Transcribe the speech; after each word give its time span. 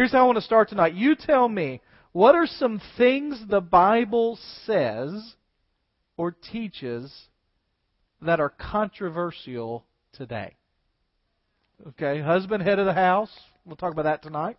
Here's 0.00 0.12
how 0.12 0.20
I 0.20 0.26
want 0.26 0.38
to 0.38 0.44
start 0.44 0.70
tonight. 0.70 0.94
You 0.94 1.14
tell 1.14 1.46
me, 1.46 1.82
what 2.12 2.34
are 2.34 2.46
some 2.46 2.80
things 2.96 3.38
the 3.50 3.60
Bible 3.60 4.38
says 4.64 5.34
or 6.16 6.30
teaches 6.30 7.14
that 8.22 8.40
are 8.40 8.48
controversial 8.48 9.84
today? 10.14 10.56
Okay, 11.88 12.22
husband, 12.22 12.62
head 12.62 12.78
of 12.78 12.86
the 12.86 12.94
house. 12.94 13.28
We'll 13.66 13.76
talk 13.76 13.92
about 13.92 14.04
that 14.04 14.22
tonight. 14.22 14.56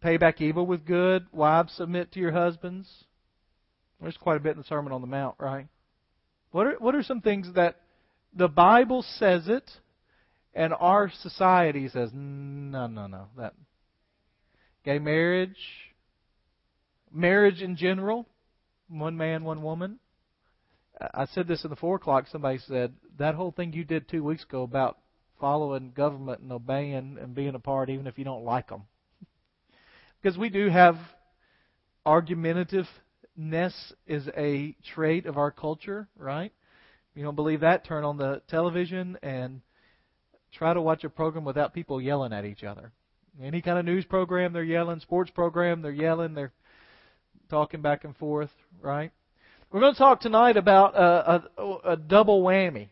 Pay 0.00 0.16
back 0.16 0.40
evil 0.40 0.64
with 0.64 0.86
good. 0.86 1.26
Wives, 1.30 1.74
submit 1.74 2.12
to 2.12 2.18
your 2.18 2.32
husbands. 2.32 2.88
There's 4.00 4.16
quite 4.16 4.38
a 4.38 4.40
bit 4.40 4.52
in 4.52 4.62
the 4.62 4.64
Sermon 4.64 4.94
on 4.94 5.02
the 5.02 5.06
Mount, 5.06 5.34
right? 5.38 5.66
What 6.50 6.66
are, 6.66 6.76
what 6.78 6.94
are 6.94 7.02
some 7.02 7.20
things 7.20 7.52
that 7.56 7.76
the 8.34 8.48
Bible 8.48 9.04
says 9.18 9.48
it, 9.48 9.70
and 10.54 10.72
our 10.72 11.12
society 11.20 11.90
says, 11.90 12.08
no, 12.14 12.86
no, 12.86 13.06
no. 13.06 13.26
That 13.36 13.52
gay 14.86 14.98
marriage, 15.00 15.58
marriage 17.12 17.60
in 17.60 17.76
general, 17.76 18.24
one 18.88 19.16
man, 19.16 19.42
one 19.42 19.62
woman. 19.62 19.98
I 21.12 21.26
said 21.26 21.48
this 21.48 21.64
in 21.64 21.70
the 21.70 21.76
four 21.76 21.96
o'clock. 21.96 22.26
Somebody 22.30 22.58
said 22.58 22.94
that 23.18 23.34
whole 23.34 23.50
thing 23.50 23.72
you 23.72 23.84
did 23.84 24.08
two 24.08 24.22
weeks 24.22 24.44
ago 24.44 24.62
about 24.62 24.96
following 25.40 25.90
government 25.90 26.40
and 26.40 26.52
obeying 26.52 27.18
and 27.20 27.34
being 27.34 27.56
a 27.56 27.58
part, 27.58 27.90
even 27.90 28.06
if 28.06 28.16
you 28.16 28.24
don't 28.24 28.44
like 28.44 28.68
them, 28.68 28.84
because 30.22 30.38
we 30.38 30.48
do 30.48 30.70
have 30.70 30.96
argumentativeness 32.06 32.86
is 34.06 34.28
a 34.36 34.74
trait 34.94 35.26
of 35.26 35.36
our 35.36 35.50
culture, 35.50 36.08
right? 36.16 36.52
You 37.16 37.24
don't 37.24 37.34
believe 37.34 37.60
that, 37.60 37.84
turn 37.84 38.04
on 38.04 38.18
the 38.18 38.40
television 38.48 39.18
and 39.22 39.62
try 40.52 40.72
to 40.72 40.80
watch 40.80 41.02
a 41.02 41.10
program 41.10 41.44
without 41.44 41.74
people 41.74 42.00
yelling 42.00 42.32
at 42.32 42.44
each 42.44 42.62
other. 42.62 42.92
Any 43.42 43.60
kind 43.60 43.78
of 43.78 43.84
news 43.84 44.04
program, 44.04 44.52
they're 44.52 44.64
yelling. 44.64 45.00
Sports 45.00 45.30
program, 45.30 45.82
they're 45.82 45.92
yelling. 45.92 46.34
They're 46.34 46.52
talking 47.50 47.82
back 47.82 48.04
and 48.04 48.16
forth, 48.16 48.50
right? 48.80 49.12
We're 49.70 49.80
going 49.80 49.92
to 49.92 49.98
talk 49.98 50.20
tonight 50.20 50.56
about 50.56 50.94
a, 50.96 51.44
a, 51.60 51.92
a 51.92 51.96
double 51.96 52.42
whammy. 52.42 52.88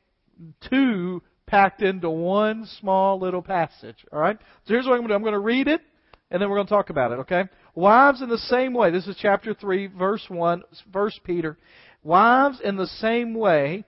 Two 0.68 1.22
packed 1.46 1.82
into 1.82 2.10
one 2.10 2.66
small 2.80 3.18
little 3.18 3.42
passage, 3.42 3.96
all 4.12 4.18
right? 4.18 4.36
So 4.66 4.74
here's 4.74 4.86
what 4.86 4.94
I'm 4.94 5.06
going 5.06 5.08
to 5.08 5.12
do. 5.12 5.14
I'm 5.14 5.22
going 5.22 5.32
to 5.32 5.38
read 5.38 5.68
it, 5.68 5.80
and 6.30 6.42
then 6.42 6.50
we're 6.50 6.56
going 6.56 6.66
to 6.66 6.72
talk 6.72 6.90
about 6.90 7.12
it, 7.12 7.20
okay? 7.20 7.44
Wives 7.74 8.20
in 8.22 8.28
the 8.28 8.38
same 8.38 8.74
way. 8.74 8.90
This 8.90 9.06
is 9.06 9.16
chapter 9.20 9.54
3, 9.54 9.86
verse 9.86 10.24
1, 10.28 10.62
First 10.92 11.20
Peter. 11.24 11.56
Wives 12.02 12.60
in 12.62 12.76
the 12.76 12.86
same 12.86 13.34
way 13.34 13.84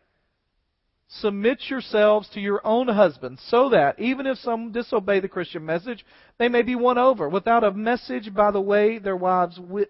Submit 1.09 1.71
yourselves 1.71 2.29
to 2.31 2.41
your 2.41 2.61
own 2.67 2.89
husbands, 2.89 3.41
so 3.49 3.69
that, 3.71 3.99
even 4.01 4.27
if 4.27 4.39
some 4.39 4.73
disobey 4.73 5.21
the 5.21 5.29
Christian 5.29 5.65
message, 5.65 6.05
they 6.39 6.49
may 6.49 6.63
be 6.63 6.75
won 6.75 6.99
over. 6.99 7.29
Without 7.29 7.63
a 7.63 7.73
message 7.73 8.35
by 8.35 8.51
the 8.51 8.61
way 8.61 8.99
their 8.99 9.17
wives 9.17 9.57
wi- 9.57 9.87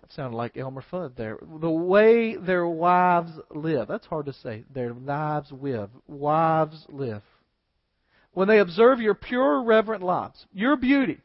that 0.00 0.12
sounded 0.12 0.36
like 0.36 0.56
Elmer 0.56 0.84
Fudd 0.92 1.16
there. 1.16 1.38
The 1.60 1.70
way 1.70 2.36
their 2.36 2.66
wives 2.66 3.32
live. 3.50 3.88
That's 3.88 4.06
hard 4.06 4.26
to 4.26 4.32
say. 4.34 4.64
Their 4.72 4.92
lives 4.92 5.50
live. 5.50 5.88
Wives 6.06 6.84
live. 6.90 7.22
When 8.34 8.46
they 8.46 8.58
observe 8.58 9.00
your 9.00 9.14
pure, 9.14 9.62
reverent 9.62 10.02
lives, 10.02 10.44
your 10.52 10.76
beauty, 10.76 11.20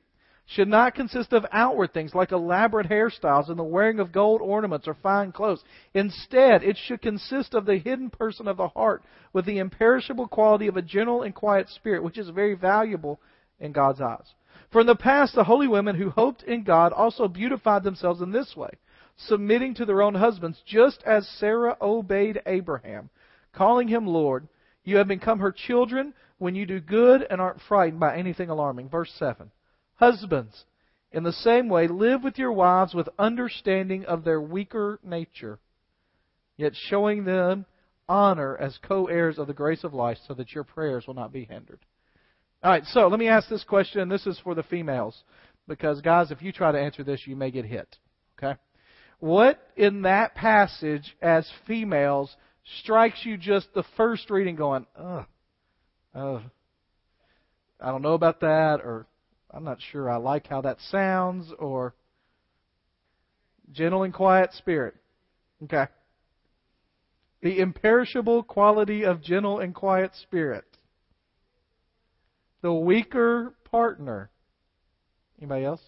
should 0.49 0.67
not 0.67 0.95
consist 0.95 1.31
of 1.31 1.45
outward 1.51 1.93
things 1.93 2.15
like 2.15 2.31
elaborate 2.31 2.89
hairstyles 2.89 3.49
and 3.49 3.59
the 3.59 3.63
wearing 3.63 3.99
of 3.99 4.11
gold 4.11 4.41
ornaments 4.41 4.87
or 4.87 4.95
fine 4.95 5.31
clothes. 5.31 5.63
Instead, 5.93 6.63
it 6.63 6.75
should 6.75 7.01
consist 7.03 7.53
of 7.53 7.67
the 7.67 7.77
hidden 7.77 8.09
person 8.09 8.47
of 8.47 8.57
the 8.57 8.67
heart 8.69 9.03
with 9.31 9.45
the 9.45 9.59
imperishable 9.59 10.27
quality 10.27 10.65
of 10.65 10.75
a 10.75 10.81
gentle 10.81 11.21
and 11.21 11.35
quiet 11.35 11.69
spirit, 11.69 12.03
which 12.03 12.17
is 12.17 12.29
very 12.29 12.55
valuable 12.55 13.19
in 13.59 13.71
God's 13.71 14.01
eyes. 14.01 14.25
For 14.71 14.81
in 14.81 14.87
the 14.87 14.95
past, 14.95 15.35
the 15.35 15.43
holy 15.43 15.67
women 15.67 15.95
who 15.95 16.09
hoped 16.09 16.41
in 16.41 16.63
God 16.63 16.93
also 16.93 17.27
beautified 17.27 17.83
themselves 17.83 18.21
in 18.21 18.31
this 18.31 18.55
way, 18.55 18.71
submitting 19.17 19.75
to 19.75 19.85
their 19.85 20.01
own 20.01 20.15
husbands, 20.15 20.63
just 20.65 21.03
as 21.05 21.27
Sarah 21.27 21.77
obeyed 21.79 22.41
Abraham, 22.47 23.11
calling 23.53 23.87
him 23.87 24.07
Lord. 24.07 24.47
You 24.83 24.97
have 24.97 25.07
become 25.07 25.39
her 25.39 25.51
children 25.51 26.15
when 26.39 26.55
you 26.55 26.65
do 26.65 26.79
good 26.79 27.27
and 27.29 27.39
aren't 27.39 27.61
frightened 27.61 27.99
by 27.99 28.17
anything 28.17 28.49
alarming. 28.49 28.89
Verse 28.89 29.11
7. 29.19 29.51
Husbands, 29.99 30.63
in 31.11 31.23
the 31.23 31.33
same 31.33 31.67
way, 31.67 31.87
live 31.87 32.23
with 32.23 32.37
your 32.37 32.53
wives 32.53 32.93
with 32.93 33.09
understanding 33.19 34.05
of 34.05 34.23
their 34.23 34.39
weaker 34.39 34.97
nature, 35.03 35.59
yet 36.55 36.71
showing 36.73 37.25
them 37.25 37.65
honor 38.07 38.55
as 38.57 38.79
co 38.81 39.07
heirs 39.07 39.37
of 39.37 39.47
the 39.47 39.53
grace 39.53 39.83
of 39.83 39.93
life 39.93 40.17
so 40.25 40.33
that 40.35 40.53
your 40.53 40.63
prayers 40.63 41.05
will 41.05 41.15
not 41.15 41.33
be 41.33 41.43
hindered. 41.43 41.79
All 42.63 42.71
right, 42.71 42.85
so 42.85 43.09
let 43.09 43.19
me 43.19 43.27
ask 43.27 43.49
this 43.49 43.65
question. 43.65 43.99
and 43.99 44.11
This 44.11 44.25
is 44.25 44.39
for 44.41 44.55
the 44.55 44.63
females, 44.63 45.21
because, 45.67 45.99
guys, 45.99 46.31
if 46.31 46.41
you 46.41 46.53
try 46.53 46.71
to 46.71 46.79
answer 46.79 47.03
this, 47.03 47.27
you 47.27 47.35
may 47.35 47.51
get 47.51 47.65
hit. 47.65 47.97
Okay? 48.37 48.57
What 49.19 49.59
in 49.75 50.03
that 50.03 50.33
passage, 50.33 51.13
as 51.21 51.49
females, 51.67 52.33
strikes 52.81 53.25
you 53.25 53.35
just 53.35 53.67
the 53.73 53.83
first 53.97 54.29
reading 54.29 54.55
going, 54.55 54.85
ugh, 54.97 55.25
I 56.15 56.41
don't 57.81 58.01
know 58.01 58.13
about 58.13 58.39
that, 58.39 58.79
or 58.81 59.05
I'm 59.51 59.63
not 59.63 59.79
sure 59.91 60.09
I 60.09 60.17
like 60.17 60.47
how 60.47 60.61
that 60.61 60.77
sounds, 60.89 61.51
or 61.57 61.95
gentle 63.71 64.03
and 64.03 64.13
quiet 64.13 64.53
spirit. 64.53 64.95
Okay. 65.63 65.87
The 67.41 67.59
imperishable 67.59 68.43
quality 68.43 69.03
of 69.03 69.21
gentle 69.21 69.59
and 69.59 69.73
quiet 69.73 70.11
spirit. 70.21 70.65
The 72.61 72.73
weaker 72.73 73.55
partner. 73.71 74.29
Anybody 75.39 75.65
else? 75.65 75.81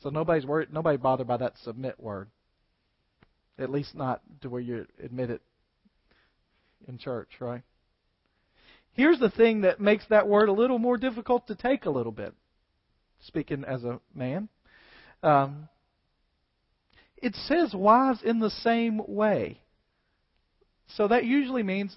So 0.00 0.10
nobody's 0.10 0.44
worried, 0.44 0.72
nobody 0.72 0.98
bothered 0.98 1.28
by 1.28 1.36
that 1.38 1.56
submit 1.58 1.98
word. 1.98 2.28
At 3.58 3.70
least 3.70 3.94
not 3.94 4.20
to 4.42 4.50
where 4.50 4.60
you 4.60 4.86
admit 5.02 5.30
it 5.30 5.40
in 6.88 6.98
church, 6.98 7.30
right? 7.40 7.62
Here's 8.94 9.18
the 9.18 9.30
thing 9.30 9.62
that 9.62 9.80
makes 9.80 10.06
that 10.08 10.28
word 10.28 10.48
a 10.48 10.52
little 10.52 10.78
more 10.78 10.96
difficult 10.96 11.48
to 11.48 11.54
take 11.54 11.84
a 11.84 11.90
little 11.90 12.12
bit, 12.12 12.32
speaking 13.20 13.64
as 13.64 13.84
a 13.84 14.00
man. 14.14 14.48
Um, 15.22 15.68
it 17.16 17.34
says 17.34 17.74
wives 17.74 18.20
in 18.22 18.38
the 18.38 18.50
same 18.50 19.00
way. 19.06 19.60
So 20.96 21.08
that 21.08 21.24
usually 21.24 21.62
means 21.62 21.96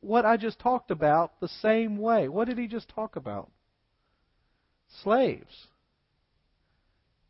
what 0.00 0.26
I 0.26 0.36
just 0.36 0.58
talked 0.58 0.90
about 0.90 1.40
the 1.40 1.48
same 1.48 1.96
way. 1.96 2.28
What 2.28 2.48
did 2.48 2.58
he 2.58 2.66
just 2.66 2.88
talk 2.90 3.16
about? 3.16 3.50
Slaves. 5.02 5.68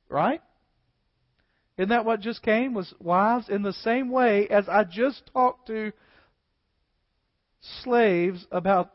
Right? 0.08 0.40
Isn't 1.78 1.90
that 1.90 2.04
what 2.04 2.20
just 2.20 2.42
came? 2.42 2.74
Was 2.74 2.92
wives 2.98 3.48
in 3.48 3.62
the 3.62 3.72
same 3.72 4.10
way 4.10 4.48
as 4.48 4.68
I 4.68 4.84
just 4.84 5.30
talked 5.32 5.68
to 5.68 5.92
slaves 7.82 8.46
about 8.50 8.92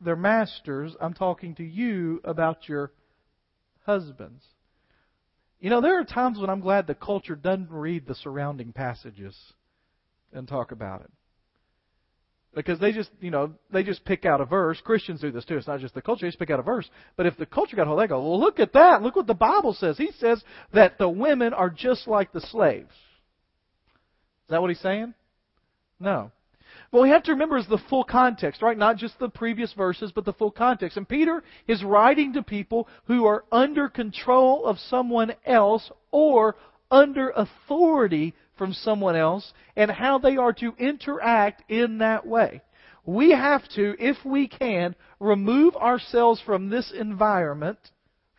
their 0.00 0.16
masters, 0.16 0.94
I'm 1.00 1.14
talking 1.14 1.54
to 1.56 1.64
you 1.64 2.20
about 2.24 2.68
your 2.68 2.92
husbands. 3.84 4.42
You 5.60 5.68
know, 5.70 5.80
there 5.80 6.00
are 6.00 6.04
times 6.04 6.38
when 6.38 6.48
I'm 6.48 6.60
glad 6.60 6.86
the 6.86 6.94
culture 6.94 7.36
doesn't 7.36 7.70
read 7.70 8.06
the 8.06 8.14
surrounding 8.14 8.72
passages 8.72 9.36
and 10.32 10.48
talk 10.48 10.72
about 10.72 11.02
it. 11.02 11.10
Because 12.54 12.80
they 12.80 12.90
just, 12.90 13.10
you 13.20 13.30
know, 13.30 13.52
they 13.72 13.84
just 13.84 14.04
pick 14.04 14.24
out 14.24 14.40
a 14.40 14.44
verse. 14.44 14.80
Christians 14.82 15.20
do 15.20 15.30
this 15.30 15.44
too. 15.44 15.56
It's 15.56 15.68
not 15.68 15.78
just 15.78 15.94
the 15.94 16.02
culture. 16.02 16.26
They 16.26 16.30
just 16.30 16.38
pick 16.38 16.50
out 16.50 16.58
a 16.58 16.64
verse. 16.64 16.88
But 17.16 17.26
if 17.26 17.36
the 17.36 17.46
culture 17.46 17.76
got 17.76 17.86
hold, 17.86 18.00
they 18.00 18.08
go, 18.08 18.20
well, 18.20 18.40
look 18.40 18.58
at 18.58 18.72
that. 18.72 19.02
Look 19.02 19.14
what 19.14 19.28
the 19.28 19.34
Bible 19.34 19.74
says. 19.74 19.96
He 19.96 20.10
says 20.18 20.42
that 20.72 20.98
the 20.98 21.08
women 21.08 21.52
are 21.52 21.70
just 21.70 22.08
like 22.08 22.32
the 22.32 22.40
slaves. 22.40 22.90
Is 22.90 24.50
that 24.50 24.60
what 24.60 24.70
he's 24.70 24.80
saying? 24.80 25.14
No. 26.00 26.32
What 26.90 27.02
we 27.02 27.10
have 27.10 27.22
to 27.24 27.32
remember 27.32 27.56
is 27.56 27.68
the 27.68 27.78
full 27.88 28.02
context, 28.02 28.62
right? 28.62 28.76
Not 28.76 28.96
just 28.96 29.18
the 29.18 29.28
previous 29.28 29.72
verses, 29.74 30.10
but 30.12 30.24
the 30.24 30.32
full 30.32 30.50
context. 30.50 30.96
And 30.96 31.08
Peter 31.08 31.42
is 31.68 31.84
writing 31.84 32.32
to 32.32 32.42
people 32.42 32.88
who 33.04 33.26
are 33.26 33.44
under 33.52 33.88
control 33.88 34.64
of 34.66 34.78
someone 34.78 35.32
else 35.46 35.90
or 36.10 36.56
under 36.90 37.30
authority 37.30 38.34
from 38.58 38.72
someone 38.72 39.14
else 39.14 39.52
and 39.76 39.90
how 39.90 40.18
they 40.18 40.36
are 40.36 40.52
to 40.54 40.74
interact 40.78 41.70
in 41.70 41.98
that 41.98 42.26
way. 42.26 42.60
We 43.06 43.30
have 43.30 43.66
to, 43.76 43.94
if 43.98 44.16
we 44.24 44.48
can, 44.48 44.96
remove 45.20 45.76
ourselves 45.76 46.40
from 46.44 46.70
this 46.70 46.92
environment 46.92 47.78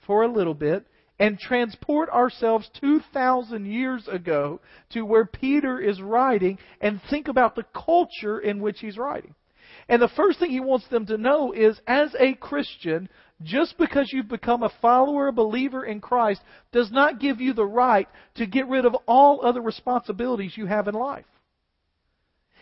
for 0.06 0.24
a 0.24 0.32
little 0.32 0.54
bit 0.54 0.86
and 1.22 1.38
transport 1.38 2.10
ourselves 2.10 2.68
2,000 2.82 3.68
years 3.68 4.08
ago 4.08 4.60
to 4.90 5.04
where 5.04 5.24
Peter 5.24 5.80
is 5.80 6.02
writing 6.02 6.58
and 6.82 7.00
think 7.12 7.28
about 7.28 7.56
the 7.56 7.66
culture 7.76 8.40
in 8.40 8.60
which 8.60 8.80
he's 8.80 8.98
writing. 8.98 9.36
And 9.88 10.02
the 10.02 10.10
first 10.16 10.40
thing 10.40 10.50
he 10.50 10.60
wants 10.60 10.88
them 10.88 11.06
to 11.06 11.20
know 11.20 11.52
is 11.52 11.80
as 11.86 12.16
a 12.20 12.34
Christian, 12.34 13.08
just 13.44 13.78
because 13.78 14.10
you've 14.12 14.30
become 14.30 14.64
a 14.64 14.74
follower, 14.82 15.28
a 15.28 15.32
believer 15.32 15.86
in 15.86 16.02
Christ, 16.02 16.42
does 16.72 16.92
not 16.92 17.20
give 17.20 17.40
you 17.40 17.54
the 17.54 17.68
right 17.68 18.08
to 18.36 18.48
get 18.48 18.68
rid 18.68 18.86
of 18.86 18.96
all 19.08 19.46
other 19.46 19.62
responsibilities 19.62 20.58
you 20.58 20.66
have 20.66 20.88
in 20.88 20.96
life. 20.96 21.26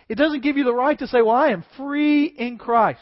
It 0.10 0.16
doesn't 0.16 0.44
give 0.44 0.58
you 0.58 0.66
the 0.66 0.76
right 0.76 1.00
to 1.00 1.08
say, 1.08 1.22
well, 1.22 1.36
I 1.36 1.52
am 1.52 1.64
free 1.78 2.26
in 2.26 2.58
Christ. 2.58 3.00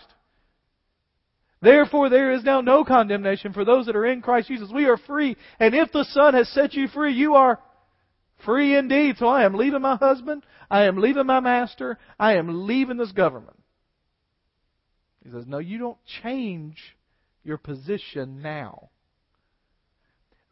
Therefore, 1.62 2.10
there 2.10 2.32
is 2.34 2.44
now 2.44 2.62
no 2.62 2.84
condemnation 2.84 3.52
for 3.52 3.66
those 3.66 3.88
that 3.88 3.96
are 3.96 4.06
in 4.06 4.22
Christ 4.22 4.48
Jesus. 4.48 4.70
We 4.72 4.86
are 4.86 4.98
free, 4.98 5.36
and 5.60 5.74
if 5.74 5.92
the 5.92 6.06
Son 6.06 6.34
has 6.34 6.48
set 6.50 6.74
you 6.74 6.88
free, 6.88 7.14
you 7.14 7.36
are 7.36 7.60
free 8.46 8.78
indeed. 8.78 9.18
So 9.18 9.28
I 9.28 9.44
am 9.44 9.56
leaving 9.56 9.82
my 9.82 9.96
husband, 9.96 10.46
I 10.70 10.84
am 10.84 10.98
leaving 10.98 11.26
my 11.26 11.40
master, 11.40 11.98
I 12.20 12.36
am 12.36 12.68
leaving 12.68 12.98
this 12.98 13.12
government. 13.12 13.58
He 15.24 15.32
says, 15.32 15.46
No, 15.48 15.58
you 15.58 15.80
don't 15.80 15.98
change 16.22 16.78
your 17.44 17.58
position 17.58 18.42
now. 18.42 18.90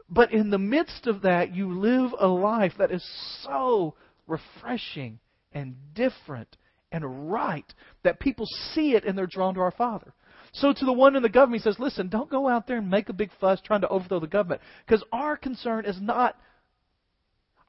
But 0.09 0.31
in 0.31 0.49
the 0.49 0.59
midst 0.59 1.07
of 1.07 1.21
that, 1.21 1.55
you 1.55 1.79
live 1.79 2.11
a 2.19 2.27
life 2.27 2.73
that 2.77 2.91
is 2.91 3.03
so 3.43 3.95
refreshing 4.27 5.19
and 5.51 5.75
different 5.93 6.57
and 6.91 7.31
right 7.31 7.65
that 8.03 8.19
people 8.19 8.45
see 8.73 8.95
it 8.95 9.03
and 9.03 9.17
they're 9.17 9.27
drawn 9.27 9.55
to 9.55 9.61
our 9.61 9.71
Father. 9.71 10.13
So 10.55 10.71
to 10.71 10.85
the 10.85 10.93
one 10.93 11.17
in 11.17 11.23
the 11.23 11.29
government, 11.29 11.61
he 11.61 11.69
says, 11.69 11.79
listen, 11.79 12.07
don't 12.07 12.29
go 12.29 12.47
out 12.47 12.65
there 12.65 12.77
and 12.77 12.89
make 12.89 13.09
a 13.09 13.13
big 13.13 13.29
fuss 13.41 13.59
trying 13.61 13.81
to 13.81 13.89
overthrow 13.89 14.21
the 14.21 14.27
government. 14.27 14.61
Because 14.85 15.03
our 15.11 15.35
concern 15.35 15.85
is 15.85 15.99
not 15.99 16.37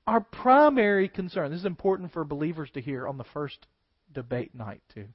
our 0.07 0.21
primary 0.21 1.09
concern. 1.09 1.51
This 1.51 1.61
is 1.61 1.67
important 1.67 2.13
for 2.13 2.25
believers 2.25 2.71
to 2.75 2.81
hear 2.81 3.09
on 3.09 3.19
the 3.19 3.25
first 3.35 3.67
debate 4.15 4.55
night, 4.55 4.83
too. 4.95 5.07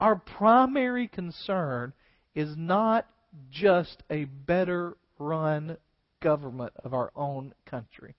Our 0.00 0.16
primary 0.16 1.06
concern 1.08 1.92
is 2.34 2.56
not 2.56 3.06
just 3.50 4.02
a 4.08 4.24
better 4.24 4.96
run 5.18 5.76
government 6.22 6.72
of 6.82 6.94
our 6.94 7.10
own 7.14 7.52
country. 7.66 8.14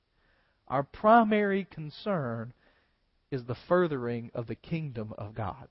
Our 0.68 0.84
primary 0.84 1.66
concern 1.66 2.54
is 3.32 3.44
the 3.46 3.58
furthering 3.68 4.30
of 4.36 4.46
the 4.46 4.56
kingdom 4.56 5.14
of 5.18 5.34
God. 5.34 5.68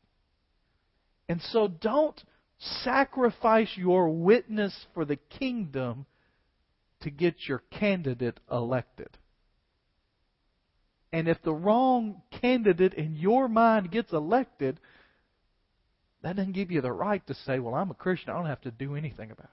And 1.29 1.41
so 1.41 1.69
don't 1.69 2.21
sacrifice 2.59 3.71
your 3.77 4.09
witness 4.09 4.75
for 4.95 5.05
the 5.05 5.17
kingdom 5.17 6.07
to 7.01 7.11
get 7.11 7.47
your 7.47 7.63
candidate 7.71 8.41
elected. 8.51 9.11
And 11.13 11.29
if 11.29 11.43
the 11.43 11.55
wrong 11.55 12.23
candidate 12.41 12.95
in 12.95 13.17
your 13.17 13.49
mind 13.49 13.91
gets 13.91 14.13
elected, 14.13 14.79
that 16.23 16.37
doesn't 16.37 16.53
give 16.53 16.71
you 16.71 16.81
the 16.81 16.93
right 16.93 17.25
to 17.29 17.35
say, 17.35 17.59
Well, 17.59 17.75
I'm 17.75 17.91
a 17.91 17.95
Christian, 17.95 18.31
I 18.31 18.35
don't 18.35 18.47
have 18.47 18.61
to 18.63 18.71
do 18.71 18.95
anything 18.97 19.31
about 19.31 19.45
it. 19.45 19.51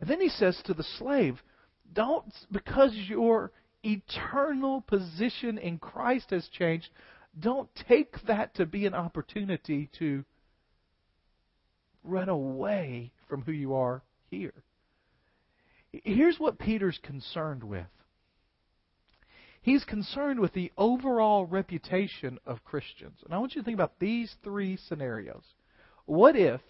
And 0.00 0.08
then 0.08 0.20
he 0.20 0.28
says 0.28 0.60
to 0.64 0.74
the 0.74 0.84
slave, 0.98 1.42
Don't, 1.92 2.32
because 2.50 2.94
your 2.94 3.52
eternal 3.82 4.80
position 4.82 5.58
in 5.58 5.78
Christ 5.78 6.30
has 6.30 6.48
changed, 6.48 6.88
don't 7.38 7.68
take 7.88 8.14
that 8.26 8.54
to 8.54 8.66
be 8.66 8.86
an 8.86 8.94
opportunity 8.94 9.90
to 9.98 10.24
run 12.08 12.28
away 12.28 13.12
from 13.28 13.42
who 13.42 13.52
you 13.52 13.74
are 13.74 14.02
here. 14.30 14.54
Here's 15.92 16.38
what 16.38 16.58
Peter's 16.58 16.98
concerned 17.02 17.64
with. 17.64 17.86
He's 19.62 19.84
concerned 19.84 20.40
with 20.40 20.52
the 20.52 20.72
overall 20.78 21.44
reputation 21.44 22.38
of 22.46 22.64
Christians. 22.64 23.18
And 23.24 23.34
I 23.34 23.38
want 23.38 23.54
you 23.54 23.60
to 23.60 23.64
think 23.64 23.74
about 23.74 23.98
these 23.98 24.34
three 24.42 24.76
scenarios. 24.88 25.42
What 26.06 26.36
if 26.36 26.60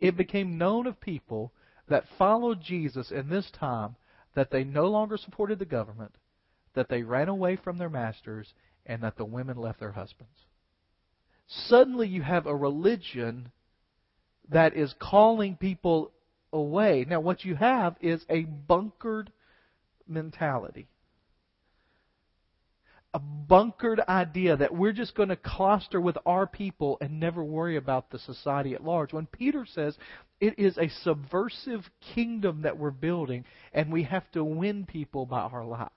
it 0.00 0.16
became 0.16 0.56
known 0.56 0.86
of 0.86 1.00
people 1.00 1.52
that 1.88 2.04
followed 2.16 2.60
Jesus 2.62 3.10
in 3.10 3.28
this 3.28 3.50
time 3.58 3.96
that 4.34 4.50
they 4.50 4.64
no 4.64 4.86
longer 4.86 5.16
supported 5.16 5.58
the 5.58 5.64
government, 5.64 6.14
that 6.74 6.88
they 6.88 7.02
ran 7.02 7.28
away 7.28 7.56
from 7.56 7.76
their 7.76 7.90
masters, 7.90 8.54
and 8.86 9.02
that 9.02 9.16
the 9.16 9.24
women 9.24 9.56
left 9.56 9.80
their 9.80 9.92
husbands? 9.92 10.46
Suddenly 11.48 12.08
you 12.08 12.22
have 12.22 12.46
a 12.46 12.54
religion 12.54 13.50
that 14.50 14.76
is 14.76 14.94
calling 14.98 15.56
people 15.56 16.12
away. 16.52 17.04
Now, 17.08 17.20
what 17.20 17.44
you 17.44 17.54
have 17.54 17.96
is 18.00 18.24
a 18.28 18.42
bunkered 18.42 19.30
mentality. 20.06 20.88
A 23.14 23.18
bunkered 23.18 24.00
idea 24.06 24.56
that 24.56 24.74
we're 24.74 24.92
just 24.92 25.14
going 25.14 25.30
to 25.30 25.36
cluster 25.36 26.00
with 26.00 26.18
our 26.26 26.46
people 26.46 26.98
and 27.00 27.18
never 27.18 27.42
worry 27.42 27.76
about 27.76 28.10
the 28.10 28.18
society 28.18 28.74
at 28.74 28.84
large. 28.84 29.12
When 29.12 29.26
Peter 29.26 29.66
says 29.66 29.96
it 30.40 30.58
is 30.58 30.76
a 30.76 30.88
subversive 31.02 31.88
kingdom 32.14 32.62
that 32.62 32.78
we're 32.78 32.90
building 32.90 33.44
and 33.72 33.90
we 33.90 34.02
have 34.04 34.30
to 34.32 34.44
win 34.44 34.84
people 34.84 35.26
by 35.26 35.40
our 35.40 35.64
lives. 35.64 35.90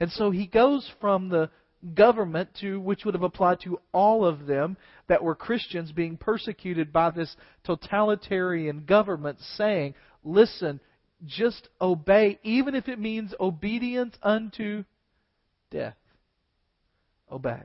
And 0.00 0.10
so 0.10 0.30
he 0.30 0.46
goes 0.46 0.90
from 1.00 1.28
the 1.28 1.48
government 1.94 2.50
to 2.60 2.80
which 2.80 3.04
would 3.04 3.14
have 3.14 3.22
applied 3.22 3.60
to 3.60 3.80
all 3.92 4.24
of 4.24 4.46
them 4.46 4.76
that 5.08 5.22
were 5.22 5.34
Christians 5.34 5.92
being 5.92 6.16
persecuted 6.16 6.92
by 6.92 7.10
this 7.10 7.34
totalitarian 7.64 8.84
government 8.84 9.38
saying, 9.56 9.94
listen, 10.24 10.80
just 11.26 11.68
obey, 11.80 12.38
even 12.42 12.74
if 12.74 12.88
it 12.88 12.98
means 12.98 13.34
obedience 13.40 14.16
unto 14.22 14.84
death. 15.70 15.96
Obey. 17.30 17.62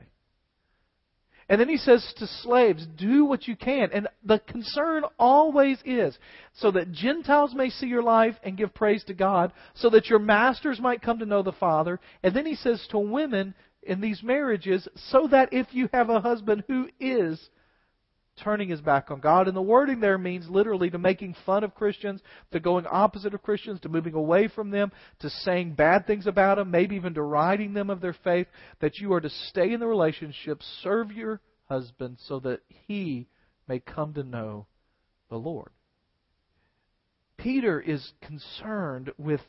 And 1.48 1.60
then 1.60 1.68
he 1.68 1.76
says 1.76 2.14
to 2.16 2.26
slaves, 2.26 2.86
do 2.96 3.26
what 3.26 3.46
you 3.46 3.54
can. 3.54 3.90
And 3.92 4.08
the 4.24 4.38
concern 4.38 5.04
always 5.18 5.78
is 5.84 6.16
so 6.54 6.70
that 6.70 6.92
Gentiles 6.92 7.54
may 7.54 7.68
see 7.68 7.86
your 7.86 8.02
life 8.02 8.34
and 8.42 8.56
give 8.56 8.72
praise 8.72 9.04
to 9.04 9.14
God, 9.14 9.52
so 9.74 9.90
that 9.90 10.06
your 10.06 10.18
masters 10.18 10.80
might 10.80 11.02
come 11.02 11.18
to 11.18 11.26
know 11.26 11.42
the 11.42 11.52
Father. 11.52 12.00
And 12.22 12.34
then 12.34 12.46
he 12.46 12.54
says 12.54 12.86
to 12.90 12.98
women, 12.98 13.54
in 13.86 14.00
these 14.00 14.22
marriages 14.22 14.88
so 15.10 15.28
that 15.30 15.52
if 15.52 15.66
you 15.72 15.88
have 15.92 16.10
a 16.10 16.20
husband 16.20 16.64
who 16.68 16.88
is 16.98 17.50
turning 18.42 18.68
his 18.68 18.80
back 18.80 19.10
on 19.10 19.20
God, 19.20 19.46
and 19.46 19.56
the 19.56 19.62
wording 19.62 20.00
there 20.00 20.18
means 20.18 20.48
literally 20.48 20.90
to 20.90 20.98
making 20.98 21.36
fun 21.46 21.62
of 21.62 21.74
Christians, 21.74 22.20
to 22.52 22.60
going 22.60 22.86
opposite 22.86 23.34
of 23.34 23.42
Christians, 23.42 23.80
to 23.80 23.88
moving 23.88 24.14
away 24.14 24.48
from 24.48 24.70
them, 24.70 24.90
to 25.20 25.30
saying 25.30 25.74
bad 25.74 26.06
things 26.06 26.26
about 26.26 26.56
them, 26.56 26.70
maybe 26.70 26.96
even 26.96 27.12
deriding 27.12 27.74
them 27.74 27.90
of 27.90 28.00
their 28.00 28.16
faith, 28.24 28.48
that 28.80 28.98
you 28.98 29.12
are 29.12 29.20
to 29.20 29.30
stay 29.30 29.72
in 29.72 29.80
the 29.80 29.86
relationship, 29.86 30.60
serve 30.82 31.12
your 31.12 31.40
husband 31.68 32.18
so 32.26 32.40
that 32.40 32.60
he 32.68 33.28
may 33.68 33.78
come 33.78 34.14
to 34.14 34.22
know 34.22 34.66
the 35.30 35.36
Lord. 35.36 35.70
Peter 37.36 37.80
is 37.80 38.12
concerned 38.22 39.12
with 39.18 39.40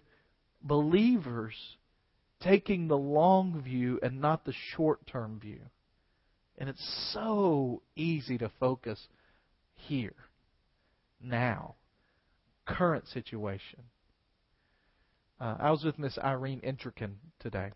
believers 0.62 1.56
taking 2.46 2.88
the 2.88 2.98
long 2.98 3.62
view 3.62 4.00
and 4.04 4.22
not 4.22 4.46
the 4.46 4.54
short 4.76 5.06
term 5.08 5.40
view. 5.40 5.62
And 6.58 6.70
it's 6.70 7.12
so 7.14 7.82
easy 7.96 8.38
to 8.38 8.50
focus 8.60 9.08
here, 9.74 10.16
now, 11.22 11.76
current 12.66 13.08
situation. 13.08 13.80
Uh, 15.40 15.58
I 15.60 15.72
was 15.72 15.84
with 15.84 16.00
Miss 16.00 16.18
Irene 16.18 16.62
Intrican 16.64 17.16
today. 17.40 17.72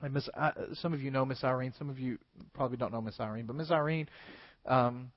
And 0.00 0.14
Miss, 0.14 0.28
I, 0.34 0.52
some 0.74 0.94
of 0.94 1.02
you 1.02 1.10
know 1.10 1.26
Miss 1.26 1.44
Irene. 1.44 1.74
Some 1.78 1.90
of 1.90 1.98
you 1.98 2.18
probably 2.54 2.78
don't 2.78 2.92
know 2.92 3.02
Miss 3.02 3.20
Irene. 3.20 3.44
But 3.44 3.56
Miss 3.56 3.70
Irene 3.70 4.08
um, 4.64 5.12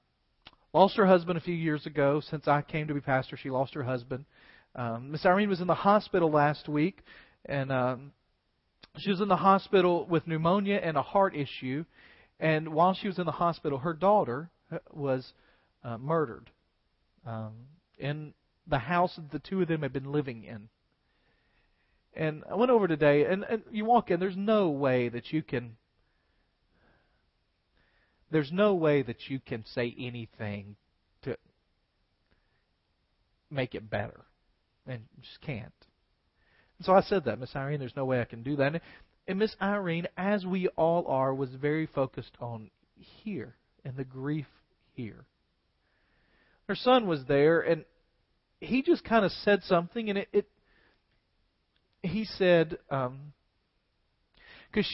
lost 0.73 0.97
her 0.97 1.05
husband 1.05 1.37
a 1.37 1.41
few 1.41 1.55
years 1.55 1.85
ago. 1.85 2.21
Since 2.29 2.47
I 2.47 2.61
came 2.61 2.87
to 2.87 2.93
be 2.93 2.99
pastor, 2.99 3.37
she 3.37 3.49
lost 3.49 3.73
her 3.73 3.83
husband. 3.83 4.25
Um, 4.75 5.11
Miss 5.11 5.25
Irene 5.25 5.49
was 5.49 5.61
in 5.61 5.67
the 5.67 5.73
hospital 5.73 6.29
last 6.29 6.67
week, 6.67 6.99
and 7.45 7.71
um, 7.71 8.11
she 8.97 9.09
was 9.09 9.21
in 9.21 9.27
the 9.27 9.35
hospital 9.35 10.05
with 10.05 10.27
pneumonia 10.27 10.79
and 10.81 10.97
a 10.97 11.01
heart 11.01 11.35
issue. 11.35 11.85
And 12.39 12.69
while 12.69 12.93
she 12.93 13.07
was 13.07 13.19
in 13.19 13.25
the 13.25 13.31
hospital, 13.31 13.79
her 13.79 13.93
daughter 13.93 14.49
uh, 14.71 14.79
was 14.91 15.33
uh, 15.83 15.97
murdered 15.97 16.49
um, 17.25 17.53
in 17.97 18.33
the 18.67 18.79
house 18.79 19.15
that 19.15 19.31
the 19.31 19.39
two 19.39 19.61
of 19.61 19.67
them 19.67 19.81
had 19.81 19.93
been 19.93 20.11
living 20.11 20.43
in. 20.43 20.69
And 22.13 22.43
I 22.49 22.55
went 22.55 22.71
over 22.71 22.87
today, 22.87 23.25
and, 23.25 23.43
and 23.43 23.61
you 23.71 23.85
walk 23.85 24.09
in, 24.09 24.19
there's 24.19 24.37
no 24.37 24.69
way 24.69 25.09
that 25.09 25.33
you 25.33 25.43
can. 25.43 25.75
There's 28.31 28.51
no 28.51 28.73
way 28.73 29.01
that 29.01 29.29
you 29.29 29.39
can 29.39 29.65
say 29.65 29.93
anything 29.99 30.77
to 31.23 31.37
make 33.51 33.75
it 33.75 33.89
better. 33.89 34.21
And 34.87 35.01
you 35.15 35.23
just 35.23 35.41
can't. 35.41 35.73
And 36.77 36.85
so 36.85 36.93
I 36.93 37.01
said 37.01 37.25
that, 37.25 37.39
Miss 37.39 37.55
Irene, 37.55 37.79
there's 37.79 37.95
no 37.95 38.05
way 38.05 38.21
I 38.21 38.25
can 38.25 38.43
do 38.43 38.55
that. 38.57 38.81
And 39.27 39.39
Miss 39.39 39.55
Irene, 39.61 40.07
as 40.17 40.45
we 40.45 40.67
all 40.69 41.07
are, 41.07 41.33
was 41.33 41.49
very 41.53 41.87
focused 41.87 42.37
on 42.39 42.69
here 42.95 43.55
and 43.83 43.95
the 43.95 44.03
grief 44.03 44.47
here. 44.93 45.25
Her 46.67 46.75
son 46.75 47.07
was 47.07 47.25
there, 47.27 47.61
and 47.61 47.85
he 48.59 48.81
just 48.81 49.03
kind 49.03 49.23
of 49.23 49.31
said 49.31 49.63
something, 49.63 50.09
and 50.09 50.17
it, 50.17 50.29
it 50.33 50.49
he 52.01 52.25
said, 52.25 52.77
because 52.89 53.11
um, 53.11 53.33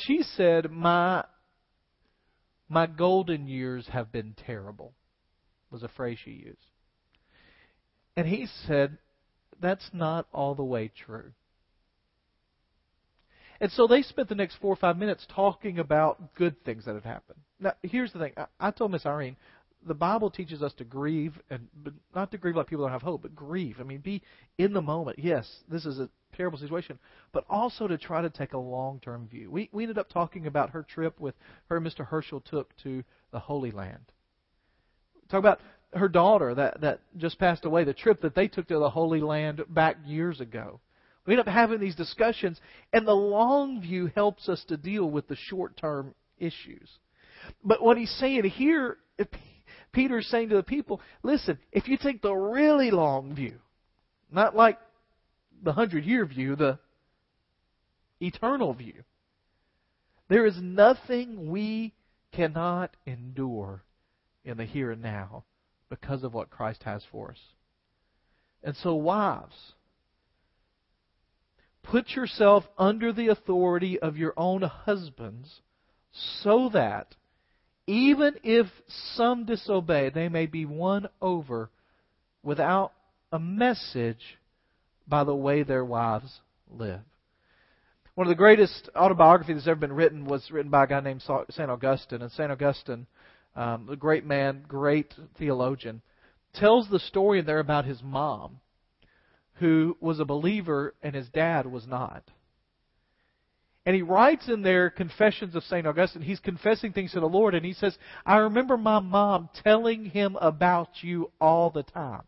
she 0.05 0.23
said, 0.23 0.71
my 0.71 1.23
my 2.67 2.87
golden 2.87 3.47
years 3.47 3.87
have 3.91 4.13
been 4.13 4.33
terrible, 4.45 4.93
was 5.69 5.83
a 5.83 5.89
phrase 5.89 6.17
she 6.23 6.31
used. 6.31 6.57
And 8.15 8.25
he 8.25 8.47
said, 8.65 8.97
that's 9.61 9.89
not 9.93 10.27
all 10.31 10.55
the 10.55 10.63
way 10.63 10.89
true. 11.05 11.33
And 13.61 13.71
so 13.71 13.85
they 13.85 14.01
spent 14.01 14.27
the 14.27 14.35
next 14.35 14.55
four 14.55 14.73
or 14.73 14.75
five 14.75 14.97
minutes 14.97 15.25
talking 15.33 15.77
about 15.77 16.33
good 16.33 16.65
things 16.65 16.85
that 16.85 16.95
had 16.95 17.03
happened. 17.03 17.39
Now, 17.59 17.73
here's 17.83 18.11
the 18.11 18.17
thing. 18.17 18.33
I, 18.35 18.47
I 18.59 18.71
told 18.71 18.91
Miss 18.91 19.05
Irene, 19.05 19.37
the 19.85 19.93
Bible 19.93 20.31
teaches 20.31 20.63
us 20.63 20.73
to 20.73 20.83
grieve, 20.83 21.39
and 21.51 21.67
but 21.83 21.93
not 22.15 22.31
to 22.31 22.39
grieve 22.39 22.55
like 22.55 22.67
people 22.67 22.85
don't 22.85 22.91
have 22.91 23.03
hope, 23.03 23.21
but 23.21 23.35
grieve. 23.35 23.77
I 23.79 23.83
mean, 23.83 23.99
be 23.99 24.23
in 24.57 24.73
the 24.73 24.81
moment. 24.81 25.19
Yes, 25.19 25.47
this 25.69 25.85
is 25.85 25.99
a 25.99 26.09
terrible 26.35 26.57
situation, 26.57 26.97
but 27.33 27.45
also 27.49 27.87
to 27.87 27.99
try 27.99 28.23
to 28.23 28.31
take 28.31 28.53
a 28.53 28.57
long-term 28.57 29.27
view. 29.27 29.51
We 29.51 29.69
we 29.71 29.83
ended 29.83 29.99
up 29.99 30.09
talking 30.09 30.47
about 30.47 30.71
her 30.71 30.81
trip 30.81 31.19
with 31.19 31.35
her 31.69 31.77
and 31.77 31.85
Mr. 31.85 32.05
Herschel 32.05 32.41
took 32.41 32.75
to 32.77 33.03
the 33.31 33.39
Holy 33.39 33.71
Land. 33.71 34.11
Talk 35.29 35.39
about 35.39 35.61
her 35.93 36.09
daughter 36.09 36.55
that 36.55 36.81
that 36.81 37.01
just 37.17 37.37
passed 37.37 37.65
away. 37.65 37.83
The 37.83 37.93
trip 37.93 38.21
that 38.21 38.33
they 38.33 38.47
took 38.47 38.67
to 38.69 38.79
the 38.79 38.89
Holy 38.89 39.21
Land 39.21 39.63
back 39.69 39.97
years 40.03 40.41
ago. 40.41 40.79
We 41.25 41.33
end 41.33 41.41
up 41.41 41.47
having 41.47 41.79
these 41.79 41.95
discussions, 41.95 42.59
and 42.91 43.07
the 43.07 43.13
long 43.13 43.81
view 43.81 44.11
helps 44.15 44.49
us 44.49 44.63
to 44.69 44.77
deal 44.77 45.09
with 45.09 45.27
the 45.27 45.35
short-term 45.35 46.15
issues. 46.39 46.89
But 47.63 47.81
what 47.81 47.97
he's 47.97 48.11
saying 48.19 48.43
here 48.45 48.97
Peter's 49.91 50.27
saying 50.27 50.49
to 50.49 50.55
the 50.55 50.63
people, 50.63 51.01
listen, 51.23 51.57
if 51.71 51.87
you 51.87 51.97
take 51.97 52.21
the 52.21 52.33
really 52.33 52.91
long 52.91 53.35
view, 53.35 53.55
not 54.31 54.55
like 54.55 54.79
the 55.63 55.73
hundred 55.73 56.05
year 56.05 56.25
view, 56.25 56.55
the 56.55 56.79
eternal 58.19 58.73
view, 58.73 59.03
there 60.29 60.45
is 60.45 60.55
nothing 60.61 61.51
we 61.51 61.93
cannot 62.31 62.95
endure 63.05 63.83
in 64.45 64.57
the 64.57 64.65
here 64.65 64.91
and 64.91 65.01
now 65.01 65.43
because 65.89 66.23
of 66.23 66.33
what 66.33 66.49
Christ 66.49 66.83
has 66.83 67.03
for 67.11 67.31
us. 67.31 67.39
And 68.63 68.75
so, 68.77 68.95
wives, 68.95 69.73
put 71.83 72.09
yourself 72.11 72.63
under 72.77 73.11
the 73.11 73.27
authority 73.27 73.99
of 73.99 74.17
your 74.17 74.33
own 74.37 74.61
husbands 74.61 75.61
so 76.43 76.69
that 76.73 77.15
even 77.87 78.35
if 78.43 78.67
some 79.15 79.45
disobey, 79.45 80.09
they 80.09 80.29
may 80.29 80.45
be 80.45 80.65
won 80.65 81.07
over 81.21 81.69
without 82.43 82.93
a 83.31 83.39
message 83.39 84.37
by 85.07 85.23
the 85.23 85.35
way 85.35 85.63
their 85.63 85.83
wives 85.83 86.39
live. 86.69 87.01
One 88.15 88.27
of 88.27 88.29
the 88.29 88.35
greatest 88.35 88.89
autobiographies 88.95 89.57
that's 89.57 89.67
ever 89.67 89.79
been 89.79 89.93
written 89.93 90.25
was 90.25 90.51
written 90.51 90.69
by 90.69 90.83
a 90.83 90.87
guy 90.87 90.99
named 90.99 91.23
St. 91.49 91.71
Augustine. 91.71 92.21
And 92.21 92.31
St. 92.31 92.51
Augustine, 92.51 93.07
um, 93.55 93.89
a 93.89 93.95
great 93.95 94.25
man, 94.25 94.63
great 94.67 95.13
theologian, 95.37 96.01
tells 96.53 96.89
the 96.89 96.99
story 96.99 97.41
there 97.41 97.59
about 97.59 97.85
his 97.85 98.01
mom, 98.03 98.59
who 99.61 99.95
was 100.01 100.19
a 100.19 100.25
believer 100.25 100.95
and 101.03 101.13
his 101.13 101.29
dad 101.29 101.67
was 101.67 101.85
not. 101.87 102.23
And 103.85 103.95
he 103.95 104.01
writes 104.01 104.49
in 104.49 104.63
there 104.63 104.89
Confessions 104.89 105.55
of 105.55 105.63
St. 105.63 105.85
Augustine. 105.85 106.23
He's 106.23 106.39
confessing 106.39 106.93
things 106.93 107.13
to 107.13 107.19
the 107.19 107.27
Lord, 107.27 107.53
and 107.53 107.63
he 107.63 107.73
says, 107.73 107.97
I 108.25 108.37
remember 108.37 108.75
my 108.75 108.99
mom 108.99 109.49
telling 109.63 110.05
him 110.05 110.35
about 110.41 110.89
you 111.01 111.31
all 111.39 111.69
the 111.69 111.83
time. 111.83 112.23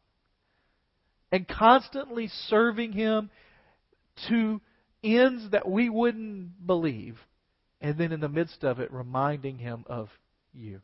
And 1.31 1.47
constantly 1.47 2.27
serving 2.47 2.91
him 2.91 3.31
to 4.29 4.61
ends 5.03 5.49
that 5.51 5.67
we 5.67 5.89
wouldn't 5.89 6.65
believe. 6.65 7.17
And 7.81 7.97
then 7.97 8.11
in 8.11 8.19
the 8.19 8.29
midst 8.29 8.63
of 8.63 8.79
it, 8.79 8.93
reminding 8.93 9.57
him 9.57 9.85
of 9.87 10.09
you. 10.53 10.81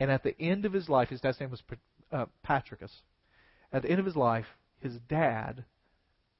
And 0.00 0.10
at 0.10 0.22
the 0.22 0.38
end 0.40 0.64
of 0.64 0.72
his 0.72 0.88
life, 0.88 1.10
his 1.10 1.20
dad's 1.20 1.38
name 1.38 1.50
was 1.50 1.62
uh, 2.10 2.26
Patricius. 2.42 2.92
At 3.72 3.82
the 3.82 3.90
end 3.90 4.00
of 4.00 4.06
his 4.06 4.16
life, 4.16 4.46
his 4.80 4.94
dad 5.08 5.64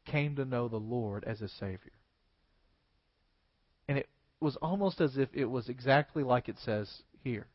came 0.05 0.37
to 0.37 0.45
know 0.45 0.69
the 0.69 0.76
Lord 0.76 1.25
as 1.25 1.40
his 1.40 1.52
Savior 1.59 1.93
and 3.88 3.99
it 3.99 4.09
was 4.40 4.57
almost 4.57 5.00
as 5.00 5.16
if 5.16 5.28
it 5.33 5.45
was 5.45 5.69
exactly 5.69 6.23
like 6.23 6.49
it 6.49 6.57
says 6.64 7.02
here. 7.23 7.47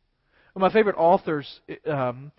One 0.54 0.66
of 0.66 0.72
my 0.72 0.78
favorite 0.78 0.98
authors 0.98 1.60
um, 1.88 2.32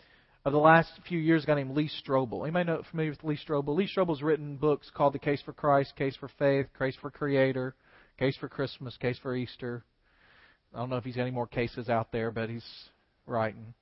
of 0.45 0.53
the 0.53 0.59
last 0.59 0.91
few 1.09 1.19
years, 1.19 1.45
a 1.45 1.47
guy 1.47 1.55
named 1.55 1.77
Lee 1.77 1.91
Strobel. 2.05 2.43
Anybody 2.43 2.65
know 2.67 2.83
familiar 2.91 3.11
with 3.11 3.25
Lee 3.25 3.39
Strobel? 3.39 3.77
Lee 3.77 3.89
Strobel's 3.89 4.23
written 4.23 4.57
books 4.57 4.91
called 4.95 5.15
The 5.15 5.19
Case 5.19 5.41
for 5.43 5.53
Christ, 5.53 5.97
Case 5.97 6.17
for 6.17 6.29
Faith, 6.39 6.67
Case 6.79 6.97
for 7.01 7.11
Creator, 7.11 7.75
Case 8.19 8.37
for 8.37 8.49
Christmas, 8.49 8.97
Case 8.97 9.19
for 9.23 9.35
Easter. 9.35 9.85
I 10.75 10.79
don't 10.79 10.91
know 10.91 10.97
if 10.97 11.05
he's 11.05 11.17
got 11.17 11.23
any 11.23 11.31
more 11.31 11.47
cases 11.47 11.89
out 11.89 12.13
there, 12.13 12.31
but 12.31 12.51
he's 12.51 12.65
writing. 13.27 13.75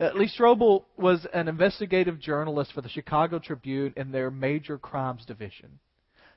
Uh, 0.00 0.10
Lee 0.14 0.30
Strobel 0.34 0.84
was 0.96 1.26
an 1.34 1.46
investigative 1.46 2.18
journalist 2.18 2.72
for 2.72 2.80
the 2.80 2.88
Chicago 2.88 3.38
Tribune 3.38 3.92
in 3.96 4.10
their 4.10 4.30
major 4.30 4.78
crimes 4.78 5.26
division. 5.26 5.78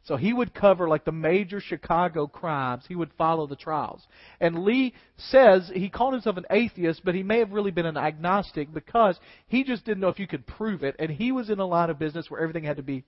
So 0.06 0.18
he 0.18 0.34
would 0.34 0.54
cover 0.54 0.90
like 0.90 1.06
the 1.06 1.14
major 1.14 1.62
Chicago 1.62 2.28
crimes. 2.28 2.84
He 2.86 2.96
would 2.96 3.14
follow 3.18 3.48
the 3.48 3.56
trials. 3.56 4.06
And 4.42 4.66
Lee 4.66 4.94
says 5.16 5.72
he 5.74 5.90
called 5.90 6.14
himself 6.14 6.36
an 6.36 6.46
atheist, 6.50 7.06
but 7.06 7.16
he 7.16 7.24
may 7.24 7.40
have 7.40 7.54
really 7.54 7.72
been 7.72 7.86
an 7.86 7.96
agnostic 7.96 8.74
because 8.74 9.18
he 9.48 9.64
just 9.64 9.86
didn't 9.86 10.02
know 10.02 10.10
if 10.10 10.20
you 10.20 10.28
could 10.28 10.46
prove 10.46 10.84
it. 10.84 10.98
And 11.00 11.10
he 11.10 11.32
was 11.32 11.50
in 11.50 11.60
a 11.60 11.66
line 11.66 11.90
of 11.90 12.00
business 12.00 12.30
where 12.30 12.42
everything 12.42 12.66
had 12.66 12.78
to 12.78 12.84
be 12.84 13.06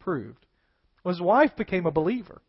proved. 0.00 0.44
Well, 1.04 1.14
his 1.14 1.22
wife 1.22 1.54
became 1.56 1.86
a 1.86 1.92
believer. 1.92 2.42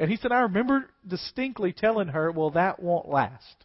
And 0.00 0.10
he 0.10 0.16
said, 0.16 0.32
I 0.32 0.40
remember 0.40 0.90
distinctly 1.06 1.72
telling 1.72 2.08
her, 2.08 2.32
well, 2.32 2.50
that 2.50 2.82
won't 2.82 3.08
last. 3.08 3.63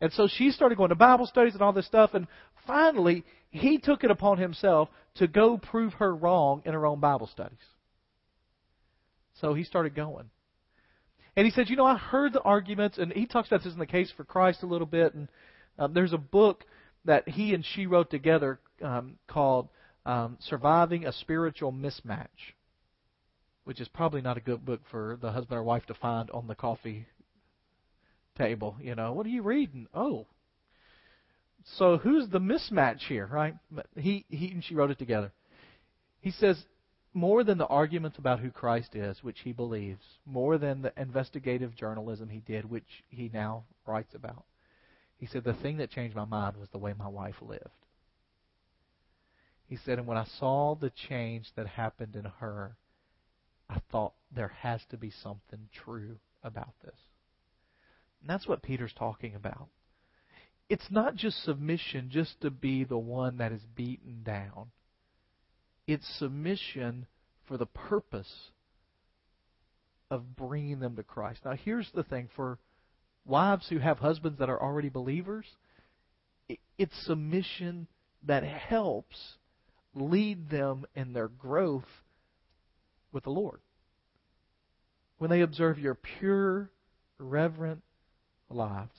And 0.00 0.12
so 0.12 0.28
she 0.28 0.50
started 0.50 0.78
going 0.78 0.88
to 0.88 0.94
Bible 0.94 1.26
studies 1.26 1.52
and 1.52 1.62
all 1.62 1.72
this 1.72 1.86
stuff. 1.86 2.14
And 2.14 2.26
finally, 2.66 3.24
he 3.50 3.78
took 3.78 4.02
it 4.02 4.10
upon 4.10 4.38
himself 4.38 4.88
to 5.16 5.26
go 5.26 5.58
prove 5.58 5.92
her 5.94 6.14
wrong 6.14 6.62
in 6.64 6.72
her 6.72 6.86
own 6.86 7.00
Bible 7.00 7.26
studies. 7.26 7.58
So 9.40 9.54
he 9.54 9.64
started 9.64 9.94
going. 9.94 10.30
And 11.36 11.44
he 11.44 11.52
said, 11.52 11.68
You 11.68 11.76
know, 11.76 11.86
I 11.86 11.96
heard 11.96 12.32
the 12.32 12.42
arguments, 12.42 12.98
and 12.98 13.12
he 13.12 13.26
talks 13.26 13.48
about 13.48 13.62
this 13.62 13.72
in 13.72 13.78
the 13.78 13.86
case 13.86 14.12
for 14.16 14.24
Christ 14.24 14.62
a 14.62 14.66
little 14.66 14.86
bit. 14.86 15.14
And 15.14 15.28
um, 15.78 15.94
there's 15.94 16.12
a 16.12 16.18
book 16.18 16.64
that 17.04 17.28
he 17.28 17.54
and 17.54 17.64
she 17.64 17.86
wrote 17.86 18.10
together 18.10 18.58
um, 18.82 19.16
called 19.26 19.68
um, 20.06 20.36
Surviving 20.40 21.06
a 21.06 21.12
Spiritual 21.12 21.72
Mismatch, 21.72 22.28
which 23.64 23.80
is 23.80 23.88
probably 23.88 24.20
not 24.20 24.36
a 24.36 24.40
good 24.40 24.64
book 24.64 24.80
for 24.90 25.18
the 25.20 25.32
husband 25.32 25.58
or 25.58 25.62
wife 25.62 25.86
to 25.86 25.94
find 25.94 26.30
on 26.30 26.46
the 26.46 26.54
coffee 26.54 27.06
table. 28.40 28.76
You 28.80 28.94
know, 28.94 29.12
what 29.12 29.26
are 29.26 29.30
you 29.30 29.42
reading? 29.42 29.86
Oh. 29.94 30.26
So 31.78 31.98
who's 31.98 32.28
the 32.28 32.40
mismatch 32.40 33.00
here, 33.08 33.26
right? 33.26 33.54
He, 33.96 34.24
he 34.28 34.48
and 34.50 34.64
she 34.64 34.74
wrote 34.74 34.90
it 34.90 34.98
together. 34.98 35.32
He 36.20 36.30
says, 36.30 36.62
more 37.12 37.44
than 37.44 37.58
the 37.58 37.66
arguments 37.66 38.18
about 38.18 38.40
who 38.40 38.50
Christ 38.50 38.94
is, 38.94 39.22
which 39.22 39.40
he 39.40 39.52
believes, 39.52 40.04
more 40.24 40.58
than 40.58 40.82
the 40.82 40.92
investigative 40.96 41.74
journalism 41.74 42.28
he 42.28 42.40
did, 42.40 42.70
which 42.70 43.04
he 43.08 43.30
now 43.32 43.64
writes 43.86 44.14
about, 44.14 44.44
he 45.16 45.26
said, 45.26 45.44
the 45.44 45.54
thing 45.54 45.78
that 45.78 45.90
changed 45.90 46.16
my 46.16 46.24
mind 46.24 46.56
was 46.56 46.68
the 46.70 46.78
way 46.78 46.94
my 46.96 47.08
wife 47.08 47.34
lived. 47.42 47.64
He 49.66 49.76
said, 49.76 49.98
and 49.98 50.06
when 50.06 50.16
I 50.16 50.24
saw 50.38 50.74
the 50.74 50.90
change 51.08 51.46
that 51.56 51.66
happened 51.66 52.16
in 52.16 52.24
her, 52.40 52.76
I 53.68 53.80
thought 53.92 54.14
there 54.34 54.52
has 54.62 54.80
to 54.90 54.96
be 54.96 55.10
something 55.10 55.68
true 55.84 56.16
about 56.42 56.72
this. 56.84 56.96
And 58.20 58.28
that's 58.28 58.46
what 58.46 58.62
Peter's 58.62 58.92
talking 58.92 59.34
about. 59.34 59.68
It's 60.68 60.90
not 60.90 61.16
just 61.16 61.42
submission 61.44 62.10
just 62.10 62.40
to 62.42 62.50
be 62.50 62.84
the 62.84 62.98
one 62.98 63.38
that 63.38 63.52
is 63.52 63.62
beaten 63.74 64.22
down 64.22 64.70
it's 65.92 66.06
submission 66.18 67.06
for 67.46 67.56
the 67.56 67.66
purpose 67.66 68.50
of 70.08 70.36
bringing 70.36 70.78
them 70.78 70.94
to 70.96 71.02
Christ. 71.02 71.40
Now, 71.44 71.52
here's 71.52 71.90
the 71.94 72.04
thing 72.04 72.28
for 72.36 72.58
wives 73.26 73.68
who 73.68 73.78
have 73.78 73.98
husbands 73.98 74.38
that 74.38 74.48
are 74.48 74.60
already 74.60 74.88
believers, 74.88 75.46
it's 76.78 77.06
submission 77.06 77.88
that 78.24 78.44
helps 78.44 79.16
lead 79.94 80.50
them 80.50 80.84
in 80.94 81.12
their 81.12 81.28
growth 81.28 81.88
with 83.12 83.24
the 83.24 83.30
Lord. 83.30 83.60
When 85.18 85.30
they 85.30 85.40
observe 85.40 85.78
your 85.78 85.96
pure, 85.96 86.70
reverent 87.18 87.82
lives. 88.50 88.94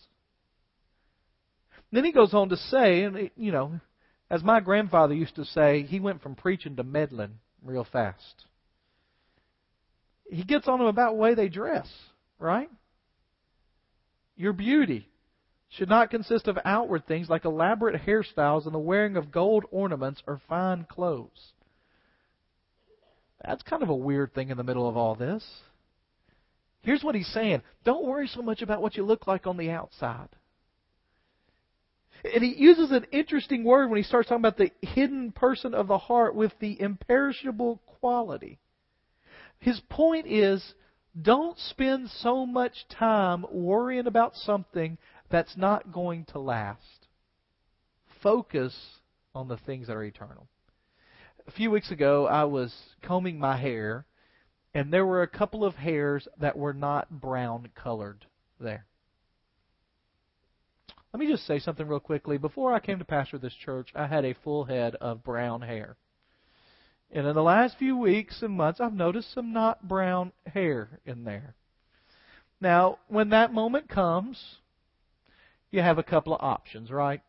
then 1.92 2.06
he 2.06 2.12
goes 2.12 2.34
on 2.34 2.50
to 2.50 2.58
say, 2.58 3.04
and 3.04 3.30
you 3.36 3.52
know, 3.52 3.80
as 4.30 4.44
my 4.44 4.60
grandfather 4.62 5.14
used 5.14 5.36
to 5.36 5.46
say, 5.46 5.84
he 5.84 6.00
went 6.00 6.22
from 6.22 6.36
preaching 6.36 6.78
to 6.78 6.84
meddling 6.84 7.40
real 7.64 7.86
fast. 7.92 8.46
He 10.30 10.44
gets 10.44 10.68
on 10.68 10.80
them 10.80 10.88
about 10.88 11.12
the 11.12 11.18
way 11.18 11.36
they 11.36 11.50
dress, 11.50 11.88
right? 12.40 12.70
Your 14.38 14.54
beauty 14.54 15.08
should 15.70 15.90
not 15.90 16.10
consist 16.10 16.48
of 16.48 16.58
outward 16.64 17.06
things 17.06 17.30
like 17.30 17.46
elaborate 17.46 18.02
hairstyles 18.06 18.66
and 18.66 18.74
the 18.74 18.80
wearing 18.80 19.18
of 19.18 19.32
gold 19.32 19.66
ornaments 19.72 20.22
or 20.28 20.42
fine 20.48 20.86
clothes. 20.90 21.52
That's 23.46 23.64
kind 23.64 23.82
of 23.82 23.90
a 23.90 23.96
weird 23.96 24.34
thing 24.34 24.50
in 24.50 24.58
the 24.58 24.64
middle 24.64 24.88
of 24.88 24.98
all 24.98 25.16
this. 25.16 25.44
Here's 26.84 27.04
what 27.04 27.16
he's 27.16 27.32
saying 27.34 27.62
Don't 27.84 28.06
worry 28.06 28.28
so 28.28 28.42
much 28.42 28.62
about 28.62 28.82
what 28.82 28.96
you 28.96 29.04
look 29.04 29.28
like 29.28 29.48
on 29.48 29.58
the 29.58 29.72
outside. 29.72 30.30
And 32.24 32.44
he 32.44 32.56
uses 32.56 32.92
an 32.92 33.06
interesting 33.12 33.64
word 33.64 33.90
when 33.90 33.98
he 33.98 34.04
starts 34.04 34.30
talking 34.30 34.46
about 34.46 34.58
the 34.58 34.72
hidden 34.82 35.32
person 35.32 35.74
of 35.74 35.88
the 35.88 35.98
heart 35.98 36.36
with 36.36 36.52
the 36.60 36.80
imperishable 36.80 37.82
quality. 38.00 38.60
His 39.58 39.80
point 39.90 40.28
is 40.28 40.74
don't 41.20 41.58
spend 41.58 42.10
so 42.10 42.46
much 42.46 42.88
time 42.90 43.46
worrying 43.52 44.08
about 44.08 44.36
something 44.36 44.98
that's 45.30 45.58
not 45.58 45.92
going 45.92 46.26
to 46.26 46.40
last. 46.40 47.08
Focus 48.22 48.76
on 49.34 49.48
the 49.48 49.58
things 49.58 49.88
that 49.88 49.96
are 49.96 50.04
eternal. 50.04 50.48
A 51.48 51.52
few 51.52 51.72
weeks 51.72 51.92
ago, 51.92 52.28
I 52.28 52.44
was 52.44 52.74
combing 53.02 53.40
my 53.40 53.58
hair, 53.58 54.06
and 54.74 54.92
there 54.92 55.06
were 55.06 55.22
a 55.22 55.28
couple 55.28 55.66
of 55.66 55.76
hairs 55.76 56.28
that 56.40 56.58
were 56.58 56.74
not 56.74 57.10
brown 57.10 57.70
colored 57.76 58.26
there. 58.60 58.86
Let 61.14 61.20
me 61.20 61.28
just 61.28 61.46
say 61.46 61.60
something 61.60 61.86
real 61.86 62.00
quickly. 62.00 62.38
Before 62.38 62.74
I 62.74 62.80
came 62.80 63.00
to 63.00 63.06
pastor 63.06 63.38
this 63.38 63.54
church, 63.54 63.90
I 63.94 64.08
had 64.08 64.24
a 64.24 64.36
full 64.46 64.64
head 64.64 64.96
of 64.96 65.24
brown 65.24 65.62
hair. 65.62 65.98
And 67.12 67.28
in 67.28 67.36
the 67.36 67.44
last 67.44 67.78
few 67.78 67.98
weeks 67.98 68.42
and 68.42 68.54
months, 68.54 68.80
I've 68.80 68.94
noticed 68.94 69.34
some 69.34 69.52
not 69.52 69.86
brown 69.86 70.32
hair 70.46 71.00
in 71.06 71.26
there. 71.26 71.56
Now, 72.62 73.00
when 73.10 73.30
that 73.30 73.54
moment 73.54 73.90
comes, 73.90 74.42
you 75.70 75.82
have 75.82 75.98
a 75.98 76.04
couple 76.04 76.34
of 76.34 76.42
options, 76.42 76.90
right? 76.90 77.22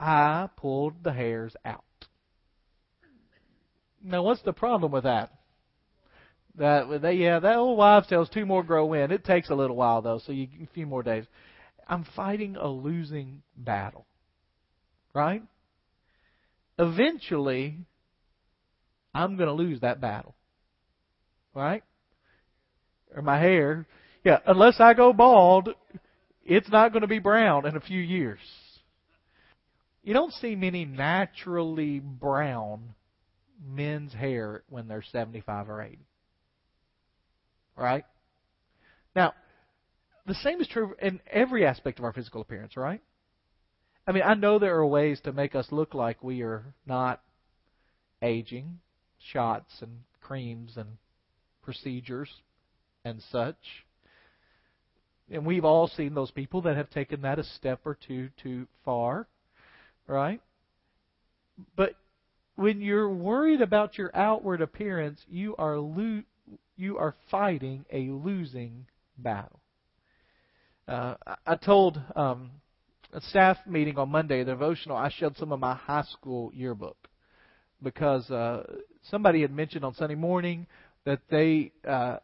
I 0.00 0.48
pulled 0.56 1.04
the 1.04 1.12
hairs 1.12 1.54
out. 1.64 1.84
Now, 4.02 4.22
what's 4.22 4.42
the 4.42 4.52
problem 4.52 4.90
with 4.90 5.04
that? 5.04 5.32
That 6.58 7.02
they, 7.02 7.14
yeah, 7.14 7.38
that 7.38 7.56
old 7.56 7.76
wives' 7.76 8.06
tales 8.06 8.30
two 8.30 8.46
more 8.46 8.62
grow 8.62 8.92
in. 8.94 9.10
It 9.10 9.24
takes 9.24 9.50
a 9.50 9.54
little 9.54 9.76
while 9.76 10.00
though, 10.00 10.20
so 10.24 10.32
you 10.32 10.48
a 10.62 10.66
few 10.72 10.86
more 10.86 11.02
days. 11.02 11.24
I'm 11.86 12.06
fighting 12.16 12.56
a 12.56 12.66
losing 12.66 13.42
battle, 13.56 14.06
right? 15.14 15.42
Eventually, 16.78 17.78
I'm 19.14 19.36
going 19.36 19.48
to 19.48 19.54
lose 19.54 19.80
that 19.80 20.00
battle, 20.00 20.34
right? 21.54 21.82
Or 23.14 23.22
my 23.22 23.38
hair, 23.38 23.86
yeah. 24.24 24.40
Unless 24.46 24.80
I 24.80 24.94
go 24.94 25.12
bald, 25.12 25.70
it's 26.44 26.70
not 26.70 26.92
going 26.92 27.02
to 27.02 27.08
be 27.08 27.18
brown 27.18 27.66
in 27.66 27.76
a 27.76 27.80
few 27.80 28.00
years. 28.00 28.40
You 30.02 30.14
don't 30.14 30.32
see 30.34 30.54
many 30.54 30.84
naturally 30.84 31.98
brown 32.00 32.94
men's 33.64 34.12
hair 34.12 34.62
when 34.68 34.86
they're 34.86 35.04
75 35.12 35.68
or 35.68 35.82
80. 35.82 35.98
Right? 37.76 38.04
Now, 39.14 39.34
the 40.26 40.34
same 40.34 40.60
is 40.60 40.68
true 40.68 40.94
in 41.00 41.20
every 41.30 41.66
aspect 41.66 41.98
of 41.98 42.04
our 42.04 42.12
physical 42.12 42.40
appearance, 42.40 42.76
right? 42.76 43.00
I 44.06 44.12
mean, 44.12 44.22
I 44.24 44.34
know 44.34 44.58
there 44.58 44.76
are 44.76 44.86
ways 44.86 45.20
to 45.24 45.32
make 45.32 45.54
us 45.54 45.66
look 45.70 45.94
like 45.94 46.22
we 46.22 46.42
are 46.42 46.64
not 46.86 47.20
aging, 48.22 48.78
shots 49.32 49.72
and 49.80 50.00
creams 50.20 50.76
and 50.76 50.98
procedures 51.62 52.30
and 53.04 53.20
such. 53.30 53.56
And 55.30 55.44
we've 55.44 55.64
all 55.64 55.88
seen 55.88 56.14
those 56.14 56.30
people 56.30 56.62
that 56.62 56.76
have 56.76 56.90
taken 56.90 57.22
that 57.22 57.38
a 57.38 57.44
step 57.44 57.80
or 57.84 57.96
two 58.06 58.28
too 58.40 58.68
far, 58.84 59.26
right? 60.06 60.40
But 61.74 61.94
when 62.54 62.80
you're 62.80 63.10
worried 63.10 63.60
about 63.60 63.98
your 63.98 64.14
outward 64.14 64.60
appearance, 64.60 65.20
you 65.28 65.56
are 65.56 65.78
lo- 65.78 66.22
you 66.76 66.98
are 66.98 67.14
fighting 67.30 67.84
a 67.92 68.08
losing 68.10 68.86
battle. 69.18 69.60
Uh, 70.86 71.14
I 71.46 71.56
told 71.56 72.00
um, 72.14 72.50
a 73.12 73.20
staff 73.20 73.56
meeting 73.66 73.98
on 73.98 74.10
Monday, 74.10 74.44
the 74.44 74.52
devotional, 74.52 74.96
I 74.96 75.10
showed 75.10 75.36
some 75.36 75.52
of 75.52 75.58
my 75.58 75.74
high 75.74 76.04
school 76.04 76.52
yearbook 76.54 76.96
because 77.82 78.30
uh, 78.30 78.64
somebody 79.10 79.42
had 79.42 79.52
mentioned 79.52 79.84
on 79.84 79.94
Sunday 79.94 80.14
morning 80.14 80.66
that 81.04 81.20
they 81.30 81.72
uh, 81.86 82.18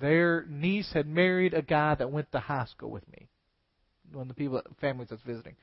their 0.00 0.44
niece 0.48 0.90
had 0.92 1.06
married 1.06 1.54
a 1.54 1.62
guy 1.62 1.94
that 1.94 2.10
went 2.10 2.30
to 2.32 2.40
high 2.40 2.66
school 2.66 2.90
with 2.90 3.08
me, 3.10 3.28
one 4.12 4.22
of 4.22 4.28
the 4.28 4.34
people 4.34 4.60
families 4.80 5.08
that's 5.10 5.22
visiting. 5.22 5.54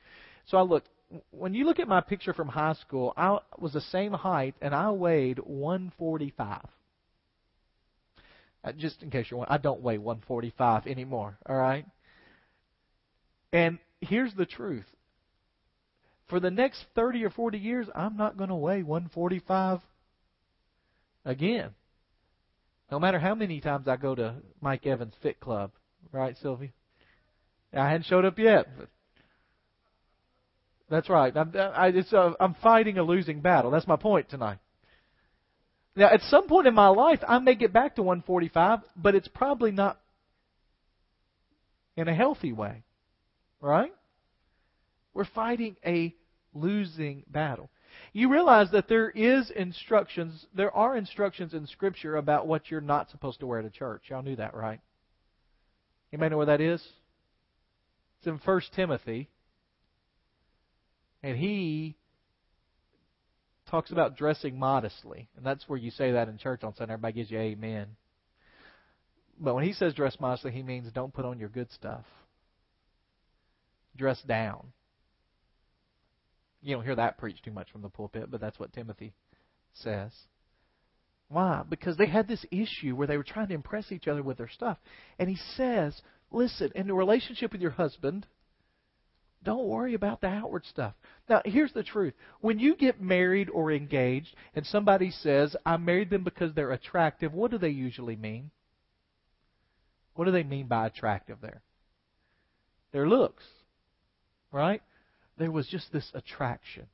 So 0.46 0.58
I 0.58 0.62
looked. 0.62 0.88
When 1.30 1.52
you 1.52 1.66
look 1.66 1.78
at 1.78 1.88
my 1.88 2.00
picture 2.00 2.32
from 2.32 2.48
high 2.48 2.72
school, 2.74 3.12
I 3.16 3.38
was 3.58 3.74
the 3.74 3.82
same 3.82 4.12
height 4.12 4.54
and 4.62 4.74
I 4.74 4.90
weighed 4.90 5.38
145. 5.38 6.66
Uh, 8.64 8.72
just 8.72 9.02
in 9.02 9.10
case 9.10 9.26
you're 9.30 9.38
wondering, 9.38 9.58
I 9.58 9.62
don't 9.62 9.82
weigh 9.82 9.98
145 9.98 10.86
anymore. 10.86 11.38
All 11.46 11.56
right. 11.56 11.84
And 13.52 13.78
here's 14.00 14.34
the 14.34 14.46
truth. 14.46 14.86
For 16.28 16.40
the 16.40 16.50
next 16.50 16.84
30 16.94 17.24
or 17.24 17.30
40 17.30 17.58
years, 17.58 17.88
I'm 17.94 18.16
not 18.16 18.36
going 18.36 18.48
to 18.48 18.56
weigh 18.56 18.82
145 18.82 19.80
again. 21.24 21.70
No 22.90 22.98
matter 22.98 23.18
how 23.18 23.34
many 23.34 23.60
times 23.60 23.88
I 23.88 23.96
go 23.96 24.14
to 24.14 24.36
Mike 24.60 24.86
Evans 24.86 25.14
Fit 25.22 25.40
Club, 25.40 25.72
right, 26.12 26.36
Sylvia? 26.40 26.70
I 27.74 27.88
hadn't 27.88 28.06
showed 28.06 28.24
up 28.24 28.38
yet, 28.38 28.68
but 28.78 28.88
that's 30.90 31.08
right. 31.08 31.34
I'm, 31.34 31.52
I, 31.56 31.88
it's, 31.88 32.12
uh, 32.12 32.32
I'm 32.38 32.54
fighting 32.62 32.98
a 32.98 33.02
losing 33.02 33.40
battle. 33.40 33.70
That's 33.70 33.86
my 33.86 33.96
point 33.96 34.28
tonight. 34.28 34.58
Now, 35.94 36.08
at 36.08 36.22
some 36.22 36.48
point 36.48 36.66
in 36.66 36.74
my 36.74 36.88
life, 36.88 37.20
I 37.26 37.38
may 37.38 37.54
get 37.54 37.72
back 37.72 37.96
to 37.96 38.02
145, 38.02 38.80
but 38.96 39.14
it's 39.14 39.28
probably 39.28 39.72
not 39.72 40.00
in 41.96 42.08
a 42.08 42.14
healthy 42.14 42.52
way. 42.52 42.84
Right? 43.60 43.92
We're 45.14 45.26
fighting 45.26 45.76
a 45.84 46.14
losing 46.54 47.24
battle. 47.28 47.70
You 48.12 48.30
realize 48.30 48.70
that 48.72 48.88
there 48.88 49.10
is 49.10 49.50
instructions, 49.50 50.46
there 50.54 50.74
are 50.74 50.96
instructions 50.96 51.52
in 51.52 51.66
Scripture 51.66 52.16
about 52.16 52.46
what 52.46 52.70
you're 52.70 52.80
not 52.80 53.10
supposed 53.10 53.40
to 53.40 53.46
wear 53.46 53.60
to 53.60 53.70
church. 53.70 54.04
Y'all 54.08 54.22
knew 54.22 54.36
that, 54.36 54.54
right? 54.54 54.80
Anybody 56.12 56.30
know 56.30 56.36
where 56.38 56.46
that 56.46 56.60
is? 56.60 56.82
It's 58.18 58.26
in 58.26 58.38
First 58.38 58.72
Timothy. 58.74 59.28
And 61.22 61.36
he 61.36 61.96
talks 63.72 63.90
about 63.90 64.16
dressing 64.16 64.58
modestly. 64.58 65.28
And 65.36 65.44
that's 65.44 65.68
where 65.68 65.78
you 65.78 65.90
say 65.90 66.12
that 66.12 66.28
in 66.28 66.38
church 66.38 66.62
on 66.62 66.76
Sunday. 66.76 66.92
Everybody 66.92 67.14
gives 67.14 67.30
you 67.30 67.38
amen. 67.38 67.86
But 69.40 69.54
when 69.54 69.64
he 69.64 69.72
says 69.72 69.94
dress 69.94 70.16
modestly, 70.20 70.52
he 70.52 70.62
means 70.62 70.92
don't 70.92 71.12
put 71.12 71.24
on 71.24 71.40
your 71.40 71.48
good 71.48 71.72
stuff 71.72 72.04
dress 73.96 74.20
down. 74.22 74.68
You 76.62 76.74
don't 76.74 76.84
hear 76.84 76.96
that 76.96 77.18
preached 77.18 77.44
too 77.44 77.50
much 77.50 77.70
from 77.70 77.82
the 77.82 77.88
pulpit, 77.88 78.30
but 78.30 78.40
that's 78.40 78.58
what 78.58 78.72
Timothy 78.72 79.12
says. 79.74 80.12
Why? 81.28 81.62
Because 81.68 81.96
they 81.96 82.06
had 82.06 82.28
this 82.28 82.44
issue 82.50 82.94
where 82.94 83.06
they 83.06 83.16
were 83.16 83.22
trying 83.22 83.48
to 83.48 83.54
impress 83.54 83.90
each 83.90 84.08
other 84.08 84.22
with 84.22 84.38
their 84.38 84.48
stuff. 84.48 84.78
And 85.18 85.28
he 85.28 85.36
says, 85.56 86.00
listen, 86.30 86.70
in 86.74 86.86
the 86.86 86.94
relationship 86.94 87.52
with 87.52 87.60
your 87.60 87.70
husband, 87.72 88.26
don't 89.44 89.66
worry 89.66 89.94
about 89.94 90.20
the 90.20 90.28
outward 90.28 90.64
stuff. 90.66 90.94
Now, 91.28 91.42
here's 91.44 91.72
the 91.72 91.82
truth. 91.82 92.14
When 92.40 92.58
you 92.58 92.76
get 92.76 93.00
married 93.00 93.48
or 93.50 93.72
engaged 93.72 94.34
and 94.54 94.66
somebody 94.66 95.10
says, 95.10 95.56
I 95.66 95.76
married 95.76 96.10
them 96.10 96.24
because 96.24 96.54
they're 96.54 96.72
attractive, 96.72 97.32
what 97.32 97.50
do 97.50 97.58
they 97.58 97.70
usually 97.70 98.16
mean? 98.16 98.50
What 100.14 100.26
do 100.26 100.30
they 100.30 100.42
mean 100.42 100.66
by 100.66 100.86
attractive 100.86 101.38
there? 101.40 101.62
Their 102.92 103.08
looks 103.08 103.44
right? 104.52 104.82
There 105.38 105.50
was 105.50 105.66
just 105.66 105.92
this 105.92 106.10
attraction, 106.14 106.86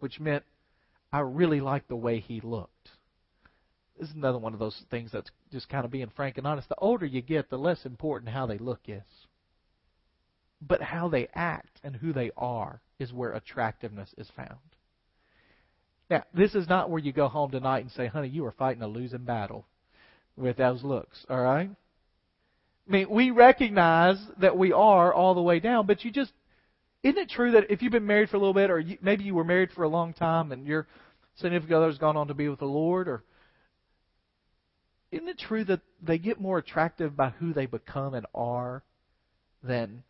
which 0.00 0.20
meant 0.20 0.44
I 1.12 1.20
really 1.20 1.60
liked 1.60 1.88
the 1.88 1.96
way 1.96 2.20
he 2.20 2.40
looked. 2.40 2.90
This 3.98 4.10
is 4.10 4.14
another 4.14 4.38
one 4.38 4.52
of 4.52 4.58
those 4.58 4.82
things 4.90 5.10
that's 5.12 5.30
just 5.50 5.70
kind 5.70 5.86
of 5.86 5.90
being 5.90 6.10
frank 6.14 6.36
and 6.36 6.46
honest. 6.46 6.68
The 6.68 6.76
older 6.76 7.06
you 7.06 7.22
get, 7.22 7.48
the 7.48 7.56
less 7.56 7.86
important 7.86 8.30
how 8.30 8.44
they 8.44 8.58
look 8.58 8.80
is. 8.88 9.02
But 10.66 10.82
how 10.82 11.08
they 11.08 11.28
act 11.34 11.80
and 11.84 11.96
who 11.96 12.12
they 12.12 12.30
are 12.36 12.80
is 12.98 13.12
where 13.12 13.32
attractiveness 13.32 14.14
is 14.18 14.30
found. 14.36 14.58
Now, 16.08 16.24
this 16.32 16.54
is 16.54 16.68
not 16.68 16.90
where 16.90 17.00
you 17.00 17.12
go 17.12 17.28
home 17.28 17.50
tonight 17.50 17.80
and 17.80 17.90
say, 17.90 18.06
honey, 18.06 18.28
you 18.28 18.44
are 18.46 18.52
fighting 18.52 18.82
a 18.82 18.88
losing 18.88 19.24
battle 19.24 19.66
with 20.36 20.56
those 20.56 20.84
looks, 20.84 21.24
all 21.28 21.40
right? 21.40 21.70
I 22.88 22.92
mean, 22.92 23.10
we 23.10 23.30
recognize 23.30 24.18
that 24.38 24.56
we 24.56 24.72
are 24.72 25.12
all 25.12 25.34
the 25.34 25.42
way 25.42 25.58
down, 25.58 25.86
but 25.86 26.04
you 26.04 26.10
just 26.10 26.32
isn't 27.02 27.18
it 27.22 27.30
true 27.30 27.52
that 27.52 27.70
if 27.70 27.82
you've 27.82 27.92
been 27.92 28.06
married 28.06 28.30
for 28.30 28.36
a 28.36 28.40
little 28.40 28.54
bit, 28.54 28.70
or 28.70 28.80
you, 28.80 28.98
maybe 29.00 29.22
you 29.22 29.34
were 29.34 29.44
married 29.44 29.70
for 29.72 29.84
a 29.84 29.88
long 29.88 30.12
time 30.12 30.50
and 30.50 30.66
your 30.66 30.88
significant 31.36 31.76
other 31.76 31.86
has 31.86 31.98
gone 31.98 32.16
on 32.16 32.28
to 32.28 32.34
be 32.34 32.48
with 32.48 32.58
the 32.58 32.64
Lord, 32.64 33.06
or 33.06 33.22
isn't 35.12 35.28
it 35.28 35.38
true 35.38 35.64
that 35.64 35.82
they 36.02 36.18
get 36.18 36.40
more 36.40 36.58
attractive 36.58 37.16
by 37.16 37.30
who 37.30 37.52
they 37.52 37.66
become 37.66 38.14
and 38.14 38.26
are 38.34 38.82
than 39.62 40.02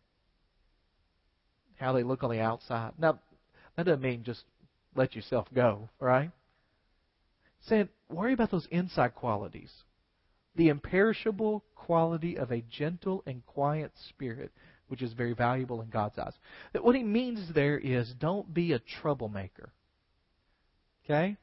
how 1.77 1.93
they 1.93 2.03
look 2.03 2.23
on 2.23 2.31
the 2.31 2.39
outside? 2.39 2.93
Now, 2.97 3.19
that 3.75 3.85
doesn't 3.85 4.01
mean 4.01 4.23
just 4.23 4.43
let 4.95 5.15
yourself 5.15 5.47
go, 5.53 5.89
right? 5.99 6.31
Saying, 7.61 7.89
worry 8.09 8.33
about 8.33 8.51
those 8.51 8.67
inside 8.71 9.15
qualities. 9.15 9.71
The 10.55 10.69
imperishable 10.69 11.63
quality 11.75 12.37
of 12.37 12.51
a 12.51 12.63
gentle 12.69 13.23
and 13.25 13.45
quiet 13.45 13.91
spirit 14.09 14.51
which 14.87 15.01
is 15.01 15.13
very 15.13 15.33
valuable 15.33 15.81
in 15.81 15.89
God's 15.89 16.17
eyes. 16.17 16.33
That 16.73 16.83
what 16.83 16.95
he 16.95 17.03
means 17.03 17.53
there 17.53 17.77
is 17.77 18.13
don't 18.19 18.53
be 18.53 18.73
a 18.73 18.79
troublemaker. 18.79 19.71
Okay? 21.05 21.37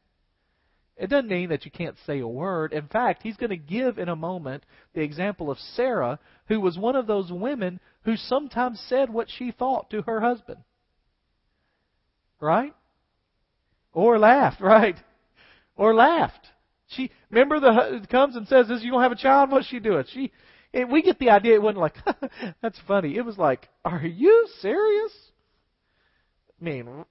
It 0.96 1.10
doesn't 1.10 1.28
mean 1.28 1.48
that 1.48 1.64
you 1.64 1.70
can't 1.70 1.96
say 2.06 2.20
a 2.20 2.28
word. 2.28 2.72
In 2.72 2.86
fact, 2.86 3.22
he's 3.22 3.36
going 3.36 3.50
to 3.50 3.56
give 3.56 3.98
in 3.98 4.08
a 4.08 4.16
moment 4.16 4.64
the 4.94 5.02
example 5.02 5.50
of 5.50 5.58
Sarah, 5.58 6.20
who 6.46 6.60
was 6.60 6.78
one 6.78 6.94
of 6.94 7.06
those 7.06 7.32
women 7.32 7.80
who 8.02 8.16
sometimes 8.16 8.80
said 8.88 9.10
what 9.10 9.28
she 9.28 9.50
thought 9.50 9.90
to 9.90 10.02
her 10.02 10.20
husband. 10.20 10.60
Right? 12.40 12.74
Or 13.92 14.18
laughed, 14.18 14.60
right? 14.60 14.96
Or 15.76 15.94
laughed. 15.94 16.48
She 16.86 17.10
remember 17.30 17.58
the 17.58 18.06
comes 18.08 18.36
and 18.36 18.46
says, 18.46 18.68
"This 18.68 18.82
you 18.82 18.90
don't 18.90 19.02
have 19.02 19.10
a 19.10 19.16
child." 19.16 19.50
What's 19.50 19.66
she 19.66 19.80
doing? 19.80 20.04
She, 20.12 20.30
and 20.72 20.92
we 20.92 21.02
get 21.02 21.18
the 21.18 21.30
idea. 21.30 21.54
It 21.54 21.62
wasn't 21.62 21.80
like 21.80 21.96
that's 22.62 22.78
funny. 22.86 23.16
It 23.16 23.24
was 23.24 23.38
like, 23.38 23.68
"Are 23.84 24.04
you 24.04 24.46
serious?" 24.60 25.12
I 26.60 26.64
mean, 26.64 27.04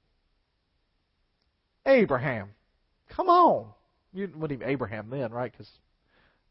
Abraham, 1.86 2.52
come 3.16 3.30
on. 3.30 3.68
You 4.14 4.30
wouldn't 4.36 4.62
even 4.62 4.70
Abraham 4.70 5.10
then, 5.10 5.32
right? 5.32 5.52
Because 5.52 5.70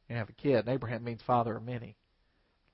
you 0.09 0.17
have 0.17 0.29
a 0.29 0.33
kid. 0.33 0.57
And 0.57 0.69
Abraham 0.69 1.05
means 1.05 1.21
father 1.27 1.57
of 1.57 1.65
many. 1.65 1.97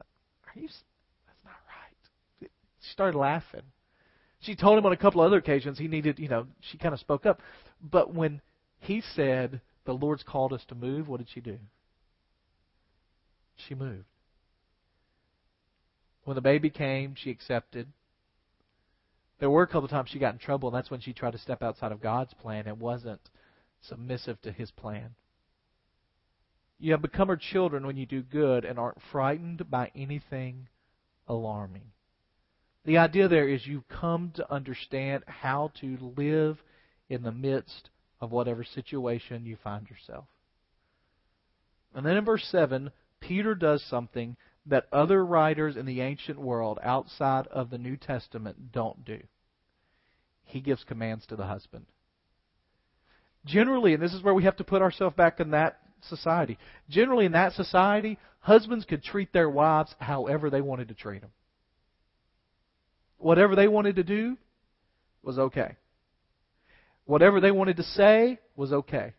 Are 0.01 0.61
you? 0.61 0.69
That's 0.69 1.45
not 1.45 1.55
right. 1.69 2.51
She 2.81 2.93
started 2.93 3.19
laughing. 3.19 3.63
She 4.41 4.55
told 4.55 4.79
him 4.79 4.87
on 4.87 4.93
a 4.93 4.97
couple 4.97 5.21
of 5.21 5.27
other 5.27 5.39
occasions 5.39 5.79
he 5.79 5.89
needed, 5.89 6.19
you 6.19 6.29
know, 6.29 6.47
she 6.61 6.79
kind 6.79 6.95
of 6.95 7.01
spoke 7.01 7.27
up. 7.27 7.41
But 7.83 8.15
when 8.15 8.41
he 8.79 9.03
said, 9.15 9.61
The 9.85 9.93
Lord's 9.93 10.23
called 10.23 10.53
us 10.53 10.65
to 10.69 10.75
move, 10.75 11.09
what 11.09 11.19
did 11.19 11.29
she 11.33 11.41
do? 11.41 11.59
She 13.57 13.75
moved. 13.75 14.05
When 16.25 16.37
the 16.37 16.41
baby 16.41 16.71
came, 16.71 17.15
she 17.17 17.31
accepted. 17.31 17.89
There 19.41 19.51
were 19.51 19.63
a 19.63 19.67
couple 19.67 19.85
of 19.85 19.91
times 19.91 20.11
she 20.11 20.19
got 20.19 20.35
in 20.35 20.39
trouble, 20.39 20.69
and 20.69 20.77
that's 20.77 20.91
when 20.91 21.01
she 21.01 21.13
tried 21.13 21.33
to 21.33 21.39
step 21.39 21.63
outside 21.63 21.93
of 21.93 22.01
God's 22.01 22.35
plan 22.35 22.67
It 22.67 22.77
wasn't 22.77 23.21
submissive 23.81 24.41
to 24.43 24.53
His 24.53 24.71
plan. 24.71 25.15
You 26.79 26.93
have 26.93 27.03
become 27.03 27.29
her 27.29 27.37
children 27.37 27.87
when 27.87 27.97
you 27.97 28.07
do 28.07 28.23
good 28.23 28.65
and 28.65 28.79
aren't 28.79 29.03
frightened 29.11 29.69
by 29.71 29.91
anything 29.95 30.69
alarming. 31.27 31.91
The 32.85 32.99
idea 32.99 33.29
there 33.29 33.49
is 33.49 33.67
you've 33.67 33.89
come 33.89 34.33
to 34.37 34.53
understand 34.53 35.25
how 35.27 35.73
to 35.81 36.13
live 36.17 36.63
in 37.09 37.23
the 37.23 37.33
midst 37.33 37.91
of 38.21 38.31
whatever 38.31 38.65
situation 38.65 39.45
you 39.45 39.57
find 39.57 39.89
yourself. 39.91 40.27
And 41.95 42.07
then 42.07 42.17
in 42.17 42.25
verse 42.25 42.45
7, 42.51 42.91
Peter 43.21 43.55
does 43.55 43.83
something 43.85 44.37
that 44.67 44.87
other 44.93 45.25
writers 45.25 45.77
in 45.77 45.87
the 45.87 46.01
ancient 46.01 46.39
world 46.39 46.79
outside 46.83 47.47
of 47.49 47.71
the 47.71 47.79
New 47.79 47.97
Testament 47.97 48.73
don't 48.73 49.05
do. 49.05 49.21
He 50.45 50.61
gives 50.61 50.85
commands 50.85 51.27
to 51.27 51.37
the 51.37 51.47
husband. 51.47 51.87
Generally, 53.49 53.95
and 53.95 54.03
this 54.03 54.13
is 54.13 54.23
where 54.23 54.35
we 54.35 54.45
have 54.45 54.57
to 54.57 54.65
put 54.65 54.83
ourselves 54.83 55.17
back 55.17 55.41
in 55.41 55.51
that 55.53 55.81
society. 56.03 56.59
Generally, 56.89 57.27
in 57.27 57.33
that 57.33 57.53
society, 57.55 58.19
husbands 58.41 58.85
could 58.85 59.03
treat 59.03 59.33
their 59.33 59.49
wives 59.49 59.95
however 59.99 60.51
they 60.51 60.61
wanted 60.61 60.89
to 60.89 60.95
treat 60.95 61.23
them. 61.23 61.31
Whatever 63.17 63.57
they 63.57 63.69
wanted 63.69 63.97
to 63.97 64.05
do 64.05 64.37
was 65.23 65.39
okay. 65.39 65.77
Whatever 67.05 67.41
they 67.41 67.51
wanted 67.51 67.79
to 67.79 67.83
say 67.83 68.39
was 68.55 68.73
okay. 68.73 69.15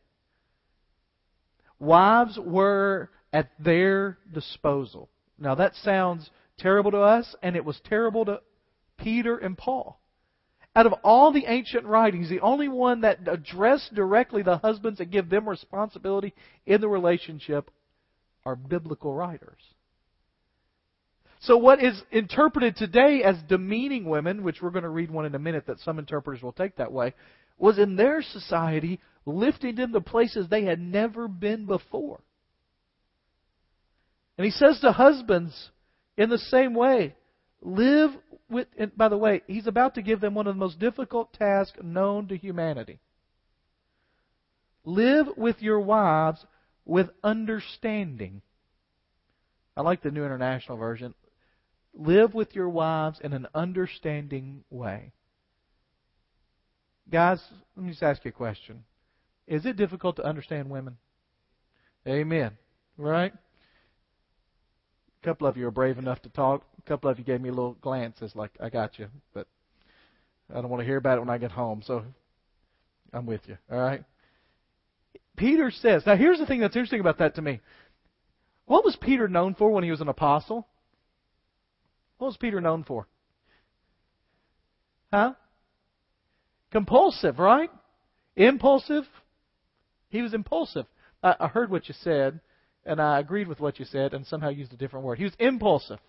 Wives 1.80 2.38
were 2.38 3.10
at 3.34 3.50
their 3.60 4.20
disposal. 4.32 5.10
Now 5.38 5.56
that 5.56 5.76
sounds 5.76 6.30
terrible 6.58 6.92
to 6.92 7.00
us, 7.00 7.36
and 7.42 7.56
it 7.56 7.66
was 7.66 7.80
terrible 7.84 8.26
to 8.26 8.42
Peter 8.98 9.38
and 9.38 9.58
Paul. 9.58 9.99
Out 10.80 10.86
of 10.86 10.94
all 11.04 11.34
the 11.34 11.44
ancient 11.46 11.84
writings, 11.84 12.30
the 12.30 12.40
only 12.40 12.70
one 12.70 13.02
that 13.02 13.28
addressed 13.28 13.94
directly 13.94 14.44
the 14.44 14.60
husbands 14.60 15.02
and 15.02 15.12
give 15.12 15.30
them 15.30 15.50
responsibility 15.50 16.34
in 16.66 16.80
the 16.80 16.88
relationship 16.88 17.70
are 18.46 18.56
biblical 18.56 19.14
writers. 19.14 19.60
So 21.42 21.58
what 21.58 21.84
is 21.84 22.02
interpreted 22.12 22.78
today 22.78 23.24
as 23.26 23.36
demeaning 23.50 24.06
women, 24.06 24.42
which 24.42 24.62
we're 24.62 24.70
going 24.70 24.84
to 24.84 24.90
read 24.90 25.12
one 25.12 25.26
in 25.26 25.36
a 25.36 25.40
minute 25.40 25.66
that 25.68 25.82
some 25.82 26.00
interpreters 26.00 26.42
will 26.42 26.54
take 26.54 26.78
that 26.78 26.94
way, 26.94 27.14
was 27.58 27.78
in 27.78 27.98
their 27.98 28.22
society 28.22 29.02
lifting 29.26 29.76
them 29.76 29.92
to 29.92 30.00
places 30.00 30.48
they 30.48 30.64
had 30.64 30.80
never 30.80 31.28
been 31.28 31.66
before. 31.66 32.22
And 34.38 34.46
he 34.46 34.52
says 34.52 34.80
to 34.80 34.94
husbands 34.94 35.72
in 36.16 36.30
the 36.30 36.38
same 36.38 36.74
way, 36.74 37.16
live 37.62 38.12
with, 38.50 38.68
and 38.78 38.96
by 38.98 39.10
the 39.10 39.18
way, 39.18 39.42
he's 39.48 39.68
about 39.68 39.96
to 39.96 40.02
give 40.02 40.22
them 40.22 40.34
one 40.34 40.48
of 40.48 40.56
the 40.56 40.60
most 40.60 40.80
difficult 40.80 41.34
tasks 41.34 41.78
known 41.82 42.28
to 42.28 42.38
humanity. 42.38 43.00
Live 44.84 45.28
with 45.38 45.62
your 45.62 45.80
wives 45.80 46.46
with 46.86 47.10
understanding. 47.24 48.42
I 49.78 49.82
like 49.82 50.02
the 50.02 50.12
New 50.12 50.26
International 50.26 50.78
Version. 50.78 51.14
Live 51.94 52.34
with 52.34 52.56
your 52.56 52.70
wives 52.70 53.20
in 53.24 53.34
an 53.34 53.48
understanding 53.54 54.64
way. 54.70 55.12
Guys, 57.10 57.42
let 57.76 57.86
me 57.86 57.92
just 57.92 58.04
ask 58.04 58.24
you 58.26 58.30
a 58.30 58.32
question. 58.32 58.84
Is 59.48 59.66
it 59.66 59.78
difficult 59.78 60.18
to 60.18 60.24
understand 60.24 60.70
women? 60.70 60.98
Amen. 62.08 62.58
Right? 62.98 63.34
Couple 65.30 65.46
of 65.46 65.58
you 65.58 65.68
are 65.68 65.72
brave 65.72 66.00
enough 66.00 66.24
to 66.24 66.30
talk. 66.30 66.64
A 66.80 66.90
couple 66.90 67.08
of 67.08 67.20
you 67.20 67.24
gave 67.24 67.40
me 67.40 67.50
a 67.50 67.52
little 67.52 67.76
glances 67.82 68.32
like, 68.34 68.50
I 68.60 68.70
got 68.70 68.98
you. 68.98 69.10
But 69.32 69.46
I 70.50 70.56
don't 70.56 70.70
want 70.70 70.82
to 70.82 70.86
hear 70.88 70.98
about 70.98 71.18
it 71.18 71.20
when 71.20 71.30
I 71.30 71.38
get 71.38 71.52
home. 71.52 71.84
So 71.86 72.04
I'm 73.14 73.28
with 73.28 73.42
you. 73.46 73.56
All 73.72 73.78
right? 73.78 74.04
Peter 75.38 75.70
says, 75.70 76.02
now 76.08 76.16
here's 76.16 76.40
the 76.40 76.48
thing 76.48 76.62
that's 76.62 76.76
interesting 76.76 77.00
about 77.00 77.20
that 77.20 77.36
to 77.36 77.44
me. 77.44 77.62
What 78.66 78.84
was 78.84 78.98
Peter 79.00 79.28
known 79.28 79.54
for 79.54 79.70
when 79.70 79.84
he 79.84 79.92
was 79.92 80.02
an 80.02 80.08
apostle? 80.08 80.68
What 82.18 82.30
was 82.30 82.38
Peter 82.38 82.60
known 82.60 82.84
for? 82.84 83.08
Huh? 85.14 85.34
Compulsive, 86.72 87.38
right? 87.38 87.70
Impulsive. 88.36 89.04
He 90.10 90.24
was 90.24 90.34
impulsive. 90.34 90.88
I, 91.22 91.36
I 91.40 91.48
heard 91.50 91.70
what 91.70 91.88
you 91.88 91.94
said, 92.02 92.40
and 92.90 93.00
I 93.00 93.20
agreed 93.20 93.48
with 93.48 93.60
what 93.60 93.80
you 93.80 93.86
said, 93.86 94.14
and 94.14 94.26
somehow 94.26 94.50
used 94.50 94.74
a 94.74 94.78
different 94.78 95.06
word. 95.06 95.20
He 95.20 95.24
was 95.24 95.34
impulsive. 95.40 96.00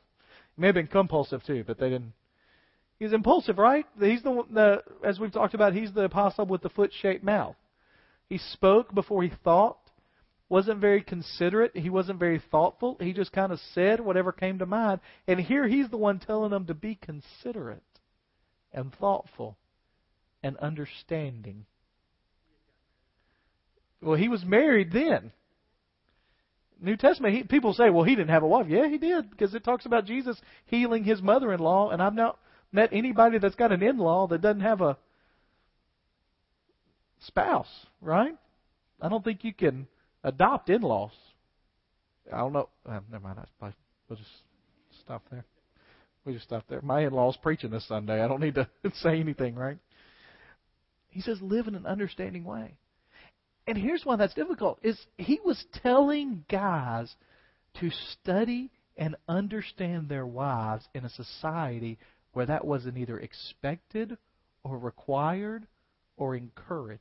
He 0.56 0.60
may 0.60 0.68
have 0.68 0.74
been 0.74 0.86
compulsive 0.86 1.44
too, 1.44 1.62
but 1.66 1.78
they 1.78 1.90
didn't. 1.90 2.14
He's 2.98 3.12
impulsive, 3.12 3.58
right? 3.58 3.86
He's 4.00 4.22
the, 4.22 4.44
the 4.50 4.82
as 5.06 5.20
we've 5.20 5.32
talked 5.32 5.54
about. 5.54 5.74
He's 5.74 5.92
the 5.92 6.04
apostle 6.04 6.46
with 6.46 6.62
the 6.62 6.70
foot-shaped 6.70 7.22
mouth. 7.22 7.56
He 8.28 8.38
spoke 8.38 8.94
before 8.94 9.22
he 9.22 9.30
thought. 9.44 9.78
Wasn't 10.48 10.80
very 10.80 11.02
considerate. 11.02 11.76
He 11.76 11.90
wasn't 11.90 12.18
very 12.18 12.42
thoughtful. 12.50 12.96
He 12.98 13.12
just 13.12 13.30
kind 13.30 13.52
of 13.52 13.60
said 13.72 14.00
whatever 14.00 14.32
came 14.32 14.58
to 14.58 14.66
mind. 14.66 15.00
And 15.28 15.38
here 15.38 15.68
he's 15.68 15.88
the 15.90 15.96
one 15.96 16.18
telling 16.18 16.50
them 16.50 16.66
to 16.66 16.74
be 16.74 16.96
considerate 16.96 17.82
and 18.72 18.92
thoughtful 18.94 19.56
and 20.42 20.56
understanding. 20.56 21.66
Well, 24.02 24.16
he 24.16 24.28
was 24.28 24.44
married 24.44 24.92
then. 24.92 25.32
New 26.80 26.96
Testament, 26.96 27.34
he, 27.34 27.42
people 27.42 27.74
say, 27.74 27.90
well, 27.90 28.04
he 28.04 28.14
didn't 28.14 28.30
have 28.30 28.42
a 28.42 28.46
wife. 28.46 28.66
Yeah, 28.68 28.88
he 28.88 28.98
did, 28.98 29.30
because 29.30 29.54
it 29.54 29.64
talks 29.64 29.86
about 29.86 30.06
Jesus 30.06 30.40
healing 30.66 31.04
his 31.04 31.20
mother 31.20 31.52
in 31.52 31.60
law, 31.60 31.90
and 31.90 32.02
I've 32.02 32.14
not 32.14 32.38
met 32.72 32.90
anybody 32.92 33.38
that's 33.38 33.54
got 33.54 33.72
an 33.72 33.82
in 33.82 33.98
law 33.98 34.26
that 34.28 34.40
doesn't 34.40 34.60
have 34.60 34.80
a 34.80 34.96
spouse, 37.20 37.86
right? 38.00 38.36
I 39.00 39.08
don't 39.08 39.24
think 39.24 39.44
you 39.44 39.52
can 39.52 39.86
adopt 40.24 40.70
in 40.70 40.82
laws. 40.82 41.12
I 42.32 42.38
don't 42.38 42.52
know. 42.52 42.68
Uh, 42.86 43.00
never 43.10 43.24
mind. 43.24 43.38
I, 43.60 43.72
we'll 44.08 44.18
just 44.18 44.30
stop 45.00 45.22
there. 45.30 45.44
We'll 46.24 46.34
just 46.34 46.46
stop 46.46 46.64
there. 46.68 46.80
My 46.82 47.00
in 47.00 47.12
law's 47.12 47.36
preaching 47.36 47.70
this 47.70 47.86
Sunday. 47.88 48.22
I 48.22 48.28
don't 48.28 48.40
need 48.40 48.54
to 48.54 48.68
say 48.94 49.20
anything, 49.20 49.54
right? 49.54 49.78
He 51.08 51.20
says, 51.20 51.38
live 51.42 51.66
in 51.66 51.74
an 51.74 51.86
understanding 51.86 52.44
way. 52.44 52.76
And 53.70 53.78
here's 53.78 54.04
why 54.04 54.16
that's 54.16 54.34
difficult 54.34 54.80
is 54.82 54.98
he 55.16 55.38
was 55.44 55.64
telling 55.80 56.44
guys 56.50 57.14
to 57.78 57.88
study 57.90 58.68
and 58.96 59.14
understand 59.28 60.08
their 60.08 60.26
wives 60.26 60.88
in 60.92 61.04
a 61.04 61.08
society 61.08 61.96
where 62.32 62.46
that 62.46 62.64
wasn't 62.64 62.98
either 62.98 63.20
expected 63.20 64.18
or 64.64 64.76
required 64.76 65.68
or 66.16 66.34
encouraged. 66.34 67.00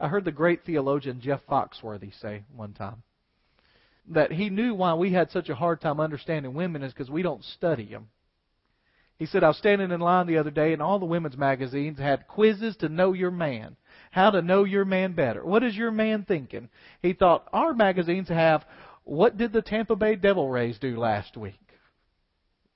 I 0.00 0.08
heard 0.08 0.24
the 0.24 0.32
great 0.32 0.64
theologian 0.64 1.20
Jeff 1.20 1.42
Foxworthy 1.48 2.10
say 2.20 2.42
one 2.52 2.72
time 2.72 3.04
that 4.08 4.32
he 4.32 4.50
knew 4.50 4.74
why 4.74 4.94
we 4.94 5.12
had 5.12 5.30
such 5.30 5.48
a 5.48 5.54
hard 5.54 5.80
time 5.80 6.00
understanding 6.00 6.54
women 6.54 6.82
is 6.82 6.92
because 6.92 7.08
we 7.08 7.22
don't 7.22 7.44
study 7.44 7.86
them. 7.86 8.08
He 9.16 9.26
said, 9.26 9.44
I 9.44 9.48
was 9.48 9.58
standing 9.58 9.92
in 9.92 10.00
line 10.00 10.26
the 10.26 10.38
other 10.38 10.50
day, 10.50 10.72
and 10.72 10.82
all 10.82 10.98
the 10.98 11.06
women's 11.06 11.36
magazines 11.36 12.00
had 12.00 12.26
quizzes 12.26 12.76
to 12.78 12.88
know 12.88 13.12
your 13.12 13.30
man 13.30 13.76
how 14.14 14.30
to 14.30 14.40
know 14.40 14.62
your 14.62 14.84
man 14.84 15.12
better. 15.12 15.44
What 15.44 15.64
is 15.64 15.74
your 15.74 15.90
man 15.90 16.24
thinking? 16.24 16.68
He 17.02 17.14
thought 17.14 17.48
our 17.52 17.74
magazines 17.74 18.28
have 18.28 18.64
what 19.02 19.36
did 19.36 19.52
the 19.52 19.60
Tampa 19.60 19.96
Bay 19.96 20.14
Devil 20.14 20.48
Rays 20.48 20.78
do 20.78 20.96
last 20.96 21.36
week? 21.36 21.58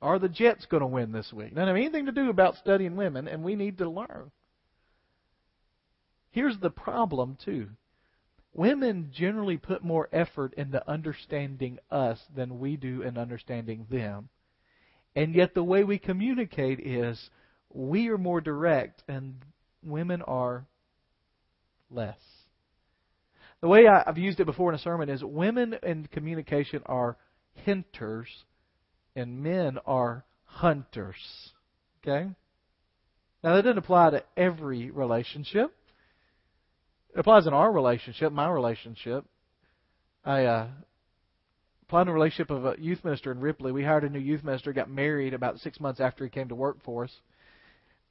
Are 0.02 0.18
the 0.18 0.28
Jets 0.28 0.66
going 0.66 0.80
to 0.80 0.86
win 0.88 1.12
this 1.12 1.32
week? 1.32 1.54
Doesn't 1.54 1.68
have 1.68 1.76
anything 1.76 2.06
to 2.06 2.12
do 2.12 2.28
about 2.28 2.56
studying 2.56 2.96
women, 2.96 3.28
and 3.28 3.44
we 3.44 3.54
need 3.54 3.78
to 3.78 3.88
learn. 3.88 4.32
Here's 6.32 6.58
the 6.58 6.70
problem, 6.70 7.38
too. 7.44 7.68
women 8.52 9.10
generally 9.14 9.56
put 9.56 9.84
more 9.84 10.08
effort 10.12 10.52
into 10.54 10.90
understanding 10.90 11.78
us 11.88 12.18
than 12.34 12.58
we 12.58 12.76
do 12.76 13.02
in 13.02 13.16
understanding 13.16 13.86
them. 13.88 14.28
And 15.14 15.36
yet, 15.36 15.54
the 15.54 15.62
way 15.62 15.84
we 15.84 15.98
communicate 15.98 16.80
is 16.80 17.30
we 17.72 18.08
are 18.08 18.18
more 18.18 18.40
direct 18.40 19.04
and 19.06 19.36
women 19.84 20.20
are 20.22 20.66
less. 21.90 22.18
The 23.60 23.68
way 23.68 23.86
I, 23.88 24.04
have 24.06 24.18
used 24.18 24.38
it 24.40 24.44
before 24.44 24.70
in 24.70 24.76
a 24.76 24.82
sermon 24.82 25.08
is 25.08 25.22
women 25.24 25.76
in 25.82 26.06
communication 26.06 26.82
are 26.86 27.16
hinters 27.64 28.28
and 29.16 29.42
men 29.42 29.78
are 29.84 30.24
hunters. 30.44 31.16
Okay? 32.02 32.28
Now, 33.42 33.54
that 33.54 33.62
doesn't 33.62 33.78
apply 33.78 34.10
to 34.10 34.24
every 34.36 34.90
relationship. 34.90 35.74
It 37.14 37.20
applies 37.20 37.46
in 37.46 37.52
our 37.52 37.72
relationship, 37.72 38.32
my 38.32 38.48
relationship. 38.48 39.24
I 40.24 40.44
uh, 40.44 40.68
applied 41.82 42.02
in 42.02 42.08
a 42.08 42.12
relationship 42.12 42.50
of 42.50 42.64
a 42.64 42.76
youth 42.78 43.04
minister 43.04 43.32
in 43.32 43.40
Ripley. 43.40 43.72
We 43.72 43.82
hired 43.82 44.04
a 44.04 44.08
new 44.08 44.18
youth 44.18 44.44
minister, 44.44 44.72
got 44.72 44.90
married 44.90 45.34
about 45.34 45.58
six 45.58 45.80
months 45.80 46.00
after 46.00 46.24
he 46.24 46.30
came 46.30 46.48
to 46.48 46.54
work 46.54 46.82
for 46.84 47.04
us. 47.04 47.12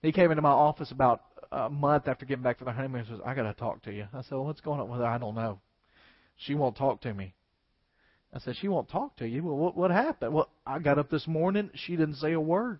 He 0.01 0.11
came 0.11 0.31
into 0.31 0.41
my 0.41 0.49
office 0.49 0.91
about 0.91 1.21
a 1.51 1.69
month 1.69 2.07
after 2.07 2.25
getting 2.25 2.43
back 2.43 2.57
from 2.57 2.65
the 2.65 2.73
honeymoon 2.73 3.01
and 3.01 3.09
says, 3.09 3.19
I 3.25 3.33
got 3.33 3.43
to 3.43 3.53
talk 3.53 3.83
to 3.83 3.91
you. 3.91 4.07
I 4.13 4.21
said, 4.21 4.31
well, 4.31 4.45
What's 4.45 4.61
going 4.61 4.79
on 4.79 4.89
with 4.89 4.99
her? 4.99 5.05
I 5.05 5.17
don't 5.17 5.35
know. 5.35 5.59
She 6.37 6.55
won't 6.55 6.77
talk 6.77 7.01
to 7.01 7.13
me. 7.13 7.33
I 8.33 8.39
said, 8.39 8.55
She 8.57 8.67
won't 8.67 8.89
talk 8.89 9.17
to 9.17 9.27
you. 9.27 9.43
Well, 9.43 9.57
what, 9.57 9.77
what 9.77 9.91
happened? 9.91 10.33
Well, 10.33 10.49
I 10.65 10.79
got 10.79 10.99
up 10.99 11.09
this 11.09 11.27
morning. 11.27 11.71
She 11.73 11.95
didn't 11.95 12.15
say 12.15 12.33
a 12.33 12.39
word. 12.39 12.79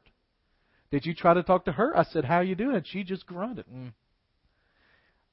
Did 0.92 1.06
you 1.06 1.14
try 1.14 1.34
to 1.34 1.44
talk 1.44 1.66
to 1.66 1.72
her? 1.74 1.98
I 1.98 2.04
said, 2.04 2.26
How 2.26 2.42
you 2.42 2.56
doing? 2.56 2.84
She 2.86 3.04
just 3.04 3.26
grunted. 3.26 3.66
Mm. 3.74 3.94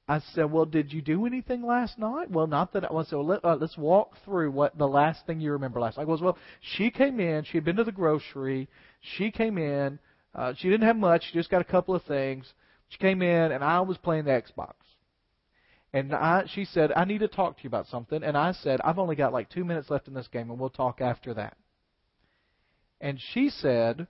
I 0.07 0.19
said, 0.33 0.51
Well, 0.51 0.65
did 0.65 0.93
you 0.93 1.01
do 1.01 1.25
anything 1.25 1.63
last 1.63 1.99
night? 1.99 2.31
Well, 2.31 2.47
not 2.47 2.73
that 2.73 2.85
I 2.85 2.93
well, 2.93 3.05
so 3.05 3.21
let, 3.21 3.43
uh, 3.43 3.57
let's 3.59 3.77
walk 3.77 4.15
through 4.23 4.51
what 4.51 4.77
the 4.77 4.87
last 4.87 5.25
thing 5.25 5.39
you 5.39 5.51
remember 5.51 5.79
last 5.79 5.97
night 5.97 6.07
was. 6.07 6.21
Well, 6.21 6.37
she 6.61 6.89
came 6.91 7.19
in. 7.19 7.43
She 7.43 7.57
had 7.57 7.65
been 7.65 7.75
to 7.75 7.83
the 7.83 7.91
grocery. 7.91 8.69
She 9.01 9.31
came 9.31 9.57
in. 9.57 9.99
Uh, 10.35 10.53
she 10.57 10.69
didn't 10.69 10.85
have 10.85 10.97
much. 10.97 11.23
She 11.23 11.33
just 11.33 11.49
got 11.49 11.61
a 11.61 11.65
couple 11.65 11.95
of 11.95 12.03
things. 12.03 12.45
She 12.89 12.97
came 12.97 13.21
in, 13.21 13.51
and 13.51 13.63
I 13.63 13.79
was 13.81 13.97
playing 13.97 14.25
the 14.25 14.31
Xbox. 14.31 14.73
And 15.93 16.13
I, 16.13 16.43
she 16.53 16.65
said, 16.65 16.91
I 16.93 17.05
need 17.05 17.19
to 17.19 17.29
talk 17.29 17.55
to 17.55 17.63
you 17.63 17.69
about 17.69 17.87
something. 17.87 18.21
And 18.21 18.37
I 18.37 18.51
said, 18.51 18.81
I've 18.81 18.99
only 18.99 19.15
got 19.15 19.31
like 19.31 19.49
two 19.49 19.63
minutes 19.63 19.89
left 19.89 20.09
in 20.09 20.13
this 20.13 20.27
game, 20.27 20.49
and 20.49 20.59
we'll 20.59 20.69
talk 20.69 20.99
after 20.99 21.33
that. 21.35 21.55
And 22.99 23.19
she 23.33 23.49
said, 23.49 24.07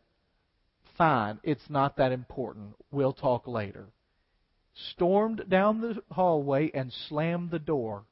Fine, 0.97 1.39
it's 1.43 1.69
not 1.69 1.97
that 1.97 2.11
important. 2.11 2.75
We'll 2.89 3.13
talk 3.13 3.47
later. 3.47 3.87
Stormed 4.73 5.45
down 5.47 5.81
the 5.81 6.01
hallway 6.11 6.71
and 6.73 6.91
slammed 7.07 7.51
the 7.51 7.59
door. 7.59 8.05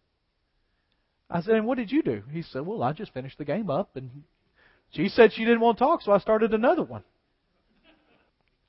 I 1.29 1.41
said, 1.41 1.55
And 1.55 1.65
what 1.65 1.77
did 1.77 1.91
you 1.91 2.03
do? 2.03 2.21
He 2.31 2.43
said, 2.43 2.65
Well, 2.65 2.83
I 2.83 2.93
just 2.93 3.13
finished 3.13 3.39
the 3.39 3.45
game 3.45 3.71
up. 3.71 3.95
And 3.95 4.23
she 4.91 5.09
said 5.09 5.33
she 5.33 5.45
didn't 5.45 5.61
want 5.61 5.79
to 5.79 5.83
talk, 5.83 6.03
so 6.03 6.11
I 6.11 6.19
started 6.19 6.53
another 6.53 6.83
one. 6.83 7.03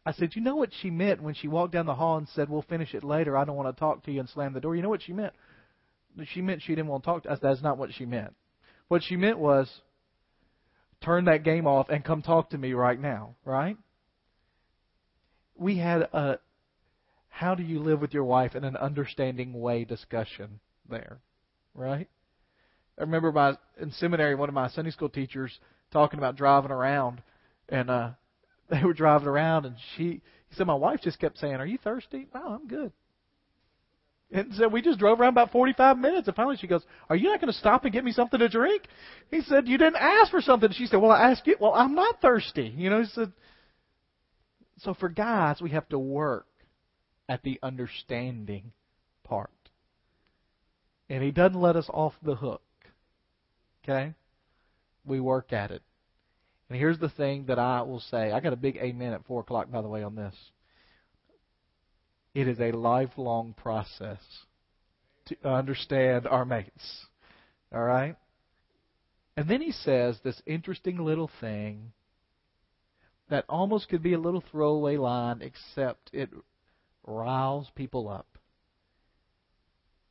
I 0.07 0.13
said, 0.13 0.35
You 0.35 0.43
know 0.43 0.57
what 0.57 0.71
she 0.81 0.91
meant 0.91 1.23
when 1.23 1.35
she 1.35 1.49
walked 1.49 1.73
down 1.73 1.87
the 1.87 1.95
hall 1.95 2.19
and 2.19 2.29
said, 2.29 2.49
We'll 2.49 2.63
finish 2.63 2.95
it 2.95 3.05
later. 3.05 3.37
I 3.37 3.45
don't 3.45 3.57
want 3.57 3.75
to 3.75 3.81
talk 3.81 4.05
to 4.05 4.13
you 4.13 4.21
and 4.21 4.29
slam 4.29 4.53
the 4.53 4.61
door. 4.61 4.77
You 4.77 4.83
know 4.83 4.89
what 4.89 5.03
she 5.03 5.13
meant? 5.13 5.33
She 6.33 6.43
meant 6.43 6.63
she 6.63 6.75
didn't 6.75 6.89
want 6.89 7.03
to 7.05 7.11
talk 7.11 7.23
to 7.25 7.31
us. 7.31 7.39
That's 7.43 7.63
not 7.63 7.79
what 7.79 7.93
she 7.93 8.05
meant. 8.05 8.35
What 8.89 9.03
she 9.03 9.17
meant 9.17 9.39
was, 9.39 9.71
Turn 11.05 11.27
that 11.27 11.45
game 11.45 11.67
off 11.67 11.91
and 11.91 12.03
come 12.03 12.23
talk 12.23 12.51
to 12.51 12.59
me 12.59 12.73
right 12.73 12.99
now, 12.99 13.35
right? 13.45 13.77
We 15.55 15.77
had 15.77 16.03
a 16.03 16.39
how 17.29 17.55
do 17.55 17.63
you 17.63 17.81
live 17.81 18.01
with 18.01 18.15
your 18.15 18.25
wife 18.25 18.55
in 18.55 18.65
an 18.65 18.77
understanding 18.77 19.61
way 19.61 19.85
discussion 19.85 20.61
there, 20.89 21.19
right? 21.75 22.09
I 22.97 23.03
remember 23.03 23.33
my 23.33 23.59
in 23.79 23.91
seminary 23.91 24.35
one 24.35 24.49
of 24.49 24.55
my 24.55 24.69
Sunday 24.69 24.93
school 24.93 25.11
teachers 25.11 25.59
talking 25.93 26.19
about 26.19 26.37
driving 26.37 26.71
around 26.71 27.23
and 27.69 27.91
uh 27.91 28.11
they 28.69 28.83
were 28.83 28.95
driving 28.95 29.29
around, 29.29 29.67
and 29.67 29.77
she 29.97 30.23
he 30.49 30.55
said, 30.57 30.67
my 30.67 30.75
wife 30.75 31.01
just 31.03 31.19
kept 31.19 31.39
saying, 31.39 31.57
"Are 31.57 31.67
you 31.67 31.79
thirsty?" 31.79 32.29
No, 32.35 32.41
I'm 32.47 32.67
good. 32.67 32.93
And 34.31 34.53
so 34.55 34.69
we 34.69 34.83
just 34.83 34.99
drove 34.99 35.21
around 35.21 35.31
about 35.31 35.53
45 35.53 35.99
minutes, 35.99 36.27
and 36.27 36.37
finally 36.37 36.57
she 36.57 36.67
goes, 36.67 36.83
"Are 37.09 37.17
you 37.17 37.29
not 37.29 37.41
going 37.41 37.53
to 37.53 37.59
stop 37.59 37.85
and 37.85 37.93
get 37.93 38.05
me 38.05 38.13
something 38.13 38.41
to 38.41 38.49
drink?" 38.49 38.85
He 39.31 39.43
said, 39.43 39.69
"You 39.69 39.79
didn't 39.79 39.97
ask 39.97 40.31
for 40.31 40.41
something." 40.41 40.73
She 40.73 40.87
said, 40.87 40.97
"Well, 41.01 41.13
I 41.13 41.31
asked 41.31 41.47
you. 41.47 41.57
Well, 41.61 41.75
I'm 41.75 41.95
not 41.95 42.21
thirsty." 42.21 42.73
You 42.77 42.91
know, 42.91 43.01
he 43.01 43.07
said. 43.09 43.33
So 44.79 44.93
for 44.95 45.09
guys, 45.09 45.61
we 45.63 45.71
have 45.71 45.89
to 45.91 45.99
work 45.99 46.47
at 47.29 47.43
the 47.43 47.61
understanding 47.63 48.73
part, 49.23 49.51
and 51.09 51.23
he 51.23 51.31
doesn't 51.31 51.61
let 51.61 51.77
us 51.77 51.89
off 51.93 52.15
the 52.23 52.35
hook. 52.35 52.63
Okay, 53.85 54.15
we 55.05 55.21
work 55.21 55.53
at 55.53 55.71
it. 55.71 55.83
And 56.69 56.79
here's 56.79 56.99
the 56.99 57.11
thing 57.11 57.47
that 57.47 57.59
I 57.59 57.83
will 57.83 58.01
say. 58.01 58.33
I 58.33 58.41
got 58.41 58.53
a 58.53 58.57
big 58.57 58.77
amen 58.77 59.13
at 59.13 59.27
4 59.27 59.41
o'clock, 59.41 59.71
by 59.71 59.83
the 59.83 59.89
way, 59.89 60.03
on 60.03 60.15
this. 60.15 60.35
It 62.35 62.49
is 62.49 62.59
a 62.59 62.73
lifelong 62.73 63.55
process 63.57 64.21
to 65.27 65.49
understand 65.49 66.27
our 66.27 66.45
mates. 66.45 67.07
All 67.73 67.83
right? 67.83 68.17
And 69.37 69.49
then 69.49 69.61
he 69.61 69.73
says 69.73 70.19
this 70.23 70.41
interesting 70.47 70.99
little 70.99 71.31
thing 71.41 71.93
that 73.29 73.45
almost 73.49 73.89
could 73.89 74.03
be 74.03 74.13
a 74.15 74.19
little 74.19 74.43
throwaway 74.51 74.97
line, 74.97 75.43
except 75.43 76.11
it 76.13 76.31
riles 77.07 77.71
people 77.75 78.09
up. 78.09 78.27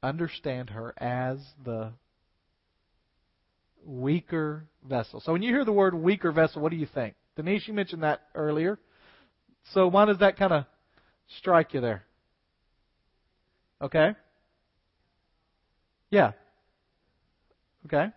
Understand 0.02 0.72
her 0.72 0.94
as 0.98 1.38
the 1.64 1.94
weaker 3.86 4.66
vessel. 4.88 5.22
So 5.22 5.32
when 5.32 5.42
you 5.42 5.50
hear 5.50 5.66
the 5.66 5.72
word 5.72 5.94
weaker 5.94 6.32
vessel, 6.32 6.62
what 6.62 6.72
do 6.72 6.78
you 6.78 6.88
think? 6.94 7.16
Denise, 7.36 7.68
you 7.68 7.74
mentioned 7.74 8.04
that 8.04 8.22
earlier. 8.36 8.80
So 9.74 9.88
why 9.88 10.06
does 10.06 10.20
that 10.20 10.38
kind 10.38 10.54
of 10.54 10.66
strike 11.40 11.74
you 11.74 11.82
there? 11.82 12.04
Okay? 13.82 14.16
Yeah. 16.10 16.32
Okay. 17.86 18.08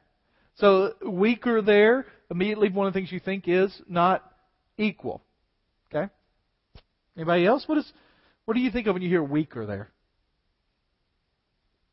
So 0.57 0.95
weaker 1.05 1.63
there, 1.63 2.07
immediately 2.31 2.69
one 2.69 2.87
of 2.87 2.93
the 2.93 2.99
things 2.99 3.13
you 3.13 3.21
think 3.21 3.45
is 3.47 3.75
not 3.89 4.23
equal. 4.79 5.23
Okay? 5.91 6.11
Anybody 7.17 7.47
else? 7.47 7.65
What 7.67 7.79
is 7.79 7.93
what 8.45 8.55
do 8.55 8.61
you 8.61 8.71
think 8.71 8.87
of 8.87 8.95
when 8.95 9.03
you 9.03 9.09
hear 9.09 9.23
weaker 9.23 9.67
there? 9.67 9.91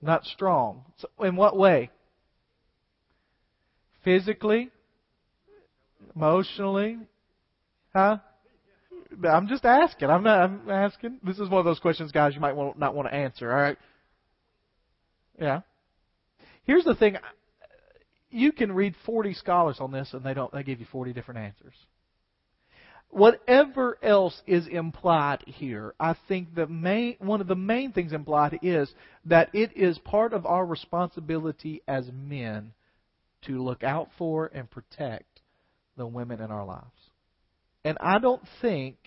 Not 0.01 0.25
strong. 0.25 0.83
So 0.97 1.07
in 1.25 1.35
what 1.35 1.57
way? 1.57 1.89
Physically? 4.03 4.69
Emotionally? 6.15 6.99
Huh? 7.93 8.17
I'm 9.27 9.47
just 9.47 9.65
asking. 9.65 10.09
I'm 10.09 10.23
not. 10.23 10.39
I'm 10.39 10.69
asking. 10.69 11.19
This 11.23 11.39
is 11.39 11.49
one 11.49 11.59
of 11.59 11.65
those 11.65 11.79
questions, 11.79 12.11
guys. 12.11 12.33
You 12.33 12.41
might 12.41 12.55
want, 12.55 12.79
not 12.79 12.95
want 12.95 13.07
to 13.07 13.13
answer. 13.13 13.51
All 13.51 13.61
right. 13.61 13.77
Yeah. 15.39 15.61
Here's 16.65 16.83
the 16.83 16.95
thing. 16.95 17.17
You 18.29 18.51
can 18.51 18.71
read 18.71 18.95
40 19.05 19.35
scholars 19.35 19.77
on 19.79 19.91
this, 19.91 20.09
and 20.13 20.23
they 20.23 20.33
don't. 20.33 20.51
They 20.51 20.63
give 20.63 20.79
you 20.79 20.87
40 20.91 21.13
different 21.13 21.41
answers. 21.41 21.75
Whatever 23.09 23.99
else 24.01 24.41
is 24.47 24.65
implied 24.65 25.43
here, 25.45 25.93
I 25.99 26.15
think 26.27 26.55
the 26.55 26.65
main 26.65 27.17
one 27.19 27.41
of 27.41 27.47
the 27.47 27.55
main 27.55 27.91
things 27.91 28.11
implied 28.11 28.57
is 28.63 28.91
that 29.25 29.53
it 29.53 29.77
is 29.77 29.99
part 29.99 30.33
of 30.33 30.47
our 30.47 30.65
responsibility 30.65 31.83
as 31.87 32.09
men 32.11 32.71
to 33.47 33.61
look 33.61 33.83
out 33.83 34.09
for 34.17 34.47
and 34.47 34.69
protect 34.69 35.41
the 35.97 36.05
women 36.05 36.41
in 36.41 36.51
our 36.51 36.65
lives. 36.65 36.87
And 37.85 37.97
I 37.99 38.19
don't 38.19 38.43
think 38.61 38.97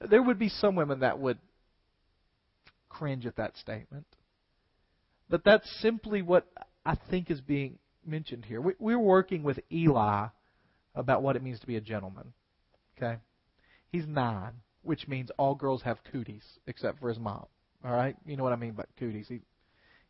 there 0.00 0.22
would 0.22 0.38
be 0.38 0.48
some 0.48 0.74
women 0.74 1.00
that 1.00 1.18
would 1.18 1.38
cringe 2.88 3.26
at 3.26 3.36
that 3.36 3.56
statement. 3.56 4.06
But 5.28 5.44
that's 5.44 5.68
simply 5.80 6.22
what 6.22 6.46
I 6.84 6.96
think 7.10 7.30
is 7.30 7.40
being 7.40 7.78
mentioned 8.04 8.44
here. 8.44 8.60
We're 8.60 8.98
working 8.98 9.42
with 9.42 9.60
Eli 9.70 10.26
about 10.94 11.22
what 11.22 11.36
it 11.36 11.42
means 11.42 11.60
to 11.60 11.66
be 11.66 11.76
a 11.76 11.80
gentleman. 11.80 12.32
Okay? 12.96 13.18
He's 13.90 14.06
nine, 14.06 14.52
which 14.82 15.08
means 15.08 15.30
all 15.38 15.54
girls 15.54 15.82
have 15.82 15.98
cooties 16.10 16.44
except 16.66 17.00
for 17.00 17.08
his 17.08 17.18
mom. 17.18 17.46
All 17.84 17.92
right? 17.92 18.16
You 18.26 18.36
know 18.36 18.44
what 18.44 18.52
I 18.52 18.56
mean 18.56 18.72
by 18.72 18.84
cooties. 18.98 19.28
He 19.28 19.40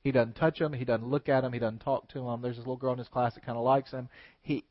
he 0.02 0.10
doesn't 0.10 0.34
touch 0.34 0.58
them. 0.58 0.72
He 0.72 0.84
doesn't 0.84 1.08
look 1.08 1.28
at 1.28 1.42
them. 1.42 1.52
He 1.52 1.60
doesn't 1.60 1.78
talk 1.78 2.08
to 2.08 2.24
them. 2.24 2.42
There's 2.42 2.56
this 2.56 2.66
little 2.66 2.76
girl 2.76 2.92
in 2.92 2.98
his 2.98 3.08
class 3.08 3.34
that 3.34 3.46
kind 3.46 3.56
of 3.56 3.62
likes 3.62 3.92
him. 3.92 4.08
He 4.40 4.64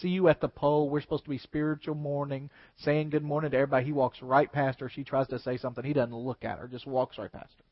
see 0.00 0.08
you 0.08 0.28
at 0.28 0.42
the 0.42 0.48
pole. 0.48 0.90
We're 0.90 1.00
supposed 1.00 1.24
to 1.24 1.30
be 1.30 1.38
spiritual 1.38 1.94
morning, 1.94 2.50
saying 2.76 3.10
good 3.10 3.22
morning 3.22 3.50
to 3.52 3.56
everybody. 3.56 3.86
He 3.86 3.92
walks 3.92 4.20
right 4.20 4.52
past 4.52 4.80
her. 4.80 4.90
She 4.90 5.02
tries 5.02 5.26
to 5.28 5.38
say 5.38 5.56
something. 5.56 5.84
He 5.84 5.94
doesn't 5.94 6.14
look 6.14 6.44
at 6.44 6.58
her. 6.58 6.68
Just 6.68 6.86
walks 6.86 7.16
right 7.16 7.32
past 7.32 7.52
her. 7.56 7.64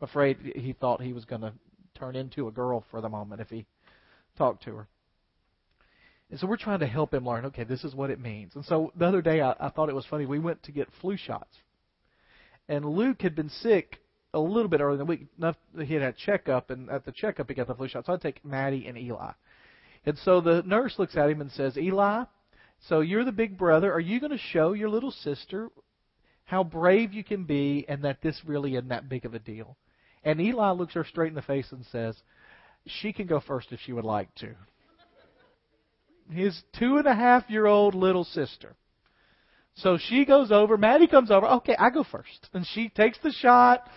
I'm 0.00 0.08
afraid 0.08 0.36
he 0.56 0.74
thought 0.74 1.00
he 1.00 1.14
was 1.14 1.24
going 1.24 1.40
to 1.40 1.54
turn 1.94 2.14
into 2.14 2.48
a 2.48 2.52
girl 2.52 2.84
for 2.90 3.00
the 3.00 3.08
moment 3.08 3.40
if 3.40 3.48
he 3.48 3.64
talked 4.36 4.64
to 4.64 4.76
her. 4.76 4.88
And 6.30 6.38
so 6.38 6.46
we're 6.46 6.58
trying 6.58 6.80
to 6.80 6.86
help 6.86 7.14
him 7.14 7.26
learn. 7.26 7.46
Okay, 7.46 7.64
this 7.64 7.82
is 7.82 7.94
what 7.94 8.10
it 8.10 8.20
means. 8.20 8.54
And 8.54 8.64
so 8.66 8.92
the 8.94 9.06
other 9.06 9.22
day 9.22 9.40
I, 9.40 9.54
I 9.58 9.70
thought 9.70 9.88
it 9.88 9.94
was 9.94 10.04
funny. 10.04 10.26
We 10.26 10.38
went 10.38 10.62
to 10.64 10.72
get 10.72 10.88
flu 11.00 11.16
shots, 11.16 11.56
and 12.68 12.84
Luke 12.84 13.22
had 13.22 13.34
been 13.34 13.48
sick 13.48 14.00
a 14.34 14.38
little 14.38 14.68
bit 14.68 14.80
earlier 14.80 14.94
in 14.94 14.98
the 14.98 15.04
week. 15.04 15.26
Enough 15.38 15.56
he 15.84 15.94
had 15.94 16.02
a 16.02 16.12
checkup, 16.12 16.70
and 16.70 16.90
at 16.90 17.04
the 17.04 17.12
checkup 17.12 17.48
he 17.48 17.54
got 17.54 17.66
the 17.66 17.74
flu 17.74 17.88
shot. 17.88 18.06
So 18.06 18.12
I 18.12 18.16
take 18.16 18.44
Maddie 18.44 18.86
and 18.86 18.98
Eli. 18.98 19.32
And 20.06 20.18
so 20.18 20.40
the 20.40 20.62
nurse 20.64 20.98
looks 20.98 21.16
at 21.16 21.30
him 21.30 21.40
and 21.40 21.50
says, 21.50 21.76
Eli, 21.76 22.24
so 22.88 23.00
you're 23.00 23.24
the 23.24 23.32
big 23.32 23.58
brother. 23.58 23.92
Are 23.92 24.00
you 24.00 24.20
going 24.20 24.32
to 24.32 24.38
show 24.38 24.72
your 24.72 24.88
little 24.88 25.10
sister 25.10 25.68
how 26.44 26.64
brave 26.64 27.12
you 27.12 27.24
can 27.24 27.44
be 27.44 27.84
and 27.88 28.02
that 28.04 28.22
this 28.22 28.40
really 28.46 28.74
isn't 28.74 28.88
that 28.88 29.08
big 29.08 29.24
of 29.24 29.34
a 29.34 29.38
deal? 29.38 29.76
And 30.24 30.40
Eli 30.40 30.70
looks 30.70 30.94
her 30.94 31.04
straight 31.04 31.28
in 31.28 31.34
the 31.34 31.42
face 31.42 31.70
and 31.72 31.84
says, 31.86 32.16
She 32.86 33.12
can 33.12 33.26
go 33.26 33.40
first 33.40 33.72
if 33.72 33.80
she 33.80 33.92
would 33.92 34.04
like 34.04 34.34
to. 34.36 34.54
His 36.30 36.60
two 36.78 36.98
and 36.98 37.06
a 37.06 37.14
half 37.14 37.48
year 37.48 37.66
old 37.66 37.94
little 37.94 38.24
sister. 38.24 38.76
So 39.76 39.96
she 39.96 40.24
goes 40.24 40.50
over. 40.50 40.76
Maddie 40.76 41.06
comes 41.06 41.30
over. 41.30 41.46
Okay, 41.46 41.76
I 41.78 41.90
go 41.90 42.04
first. 42.04 42.48
And 42.52 42.66
she 42.66 42.88
takes 42.88 43.18
the 43.22 43.32
shot 43.32 43.88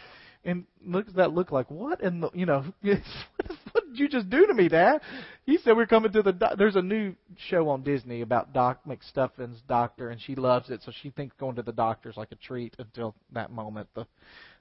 and 0.43 0.65
looks 0.85 1.09
at 1.09 1.15
that 1.15 1.33
look 1.33 1.51
like 1.51 1.69
what 1.69 2.01
in 2.01 2.21
the 2.21 2.29
you 2.33 2.45
know 2.45 2.65
what 2.81 3.85
did 3.87 3.99
you 3.99 4.07
just 4.09 4.29
do 4.29 4.47
to 4.47 4.53
me, 4.53 4.67
Dad? 4.67 5.01
He 5.45 5.57
said 5.57 5.75
we're 5.75 5.85
coming 5.85 6.11
to 6.13 6.21
the. 6.21 6.31
Do- 6.33 6.55
There's 6.57 6.75
a 6.75 6.81
new 6.81 7.15
show 7.49 7.69
on 7.69 7.83
Disney 7.83 8.21
about 8.21 8.53
Doc 8.53 8.81
McStuffins' 8.87 9.57
doctor, 9.67 10.09
and 10.09 10.21
she 10.21 10.35
loves 10.35 10.69
it, 10.69 10.81
so 10.83 10.91
she 11.01 11.09
thinks 11.11 11.35
going 11.39 11.55
to 11.55 11.61
the 11.61 11.71
doctor's 11.71 12.17
like 12.17 12.31
a 12.31 12.35
treat 12.35 12.75
until 12.79 13.15
that 13.33 13.51
moment. 13.51 13.87
The 13.93 14.05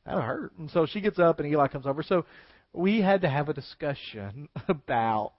that'll 0.04 0.22
hurt, 0.22 0.52
and 0.58 0.70
so 0.70 0.86
she 0.86 1.00
gets 1.00 1.18
up, 1.18 1.40
and 1.40 1.48
Eli 1.48 1.68
comes 1.68 1.86
over. 1.86 2.02
So 2.02 2.24
we 2.72 3.00
had 3.00 3.22
to 3.22 3.28
have 3.28 3.48
a 3.48 3.54
discussion 3.54 4.48
about 4.68 5.32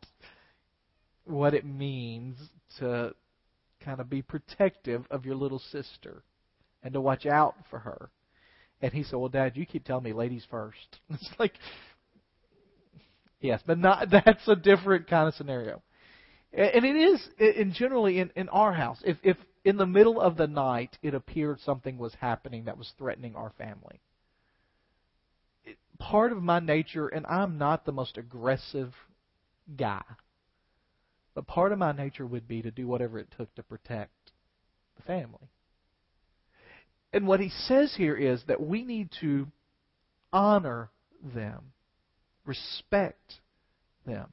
what 1.25 1.53
it 1.53 1.65
means 1.65 2.37
to 2.79 3.13
kind 3.83 3.99
of 3.99 4.09
be 4.09 4.21
protective 4.21 5.05
of 5.11 5.25
your 5.25 5.35
little 5.35 5.59
sister 5.71 6.23
and 6.83 6.93
to 6.93 7.01
watch 7.01 7.25
out 7.25 7.55
for 7.69 7.79
her. 7.79 8.09
And 8.81 8.91
he 8.91 9.03
said, 9.03 9.17
"Well, 9.17 9.29
Dad, 9.29 9.55
you 9.55 9.65
keep 9.65 9.83
telling 9.85 10.03
me 10.03 10.13
ladies 10.13 10.45
first. 10.49 10.99
It's 11.09 11.29
like, 11.37 11.53
yes, 13.39 13.61
but 13.65 13.77
not. 13.77 14.09
That's 14.11 14.47
a 14.47 14.55
different 14.55 15.07
kind 15.07 15.27
of 15.27 15.35
scenario. 15.35 15.81
And 16.53 16.83
it 16.83 16.95
is, 16.95 17.29
in 17.39 17.73
generally 17.73 18.19
in, 18.19 18.31
in 18.35 18.49
our 18.49 18.73
house. 18.73 19.01
If 19.05 19.17
if 19.23 19.37
in 19.63 19.77
the 19.77 19.85
middle 19.85 20.19
of 20.19 20.35
the 20.35 20.47
night 20.47 20.97
it 21.01 21.13
appeared 21.13 21.59
something 21.61 21.97
was 21.97 22.13
happening 22.15 22.65
that 22.65 22.77
was 22.77 22.91
threatening 22.97 23.35
our 23.35 23.51
family, 23.57 24.01
it, 25.63 25.77
part 25.99 26.31
of 26.31 26.41
my 26.41 26.59
nature, 26.59 27.07
and 27.07 27.25
I'm 27.25 27.57
not 27.57 27.85
the 27.85 27.93
most 27.93 28.17
aggressive 28.17 28.93
guy, 29.77 30.03
but 31.33 31.47
part 31.47 31.71
of 31.71 31.79
my 31.79 31.93
nature 31.93 32.25
would 32.25 32.47
be 32.47 32.61
to 32.63 32.71
do 32.71 32.87
whatever 32.87 33.17
it 33.17 33.29
took 33.37 33.53
to 33.55 33.63
protect 33.63 34.31
the 34.97 35.03
family. 35.03 35.49
And 37.13 37.27
what 37.27 37.39
he 37.39 37.49
says 37.49 37.93
here 37.95 38.15
is 38.15 38.43
that 38.47 38.61
we 38.61 38.83
need 38.83 39.09
to 39.19 39.47
honor 40.31 40.89
them, 41.35 41.73
respect 42.45 43.41
them. 44.05 44.31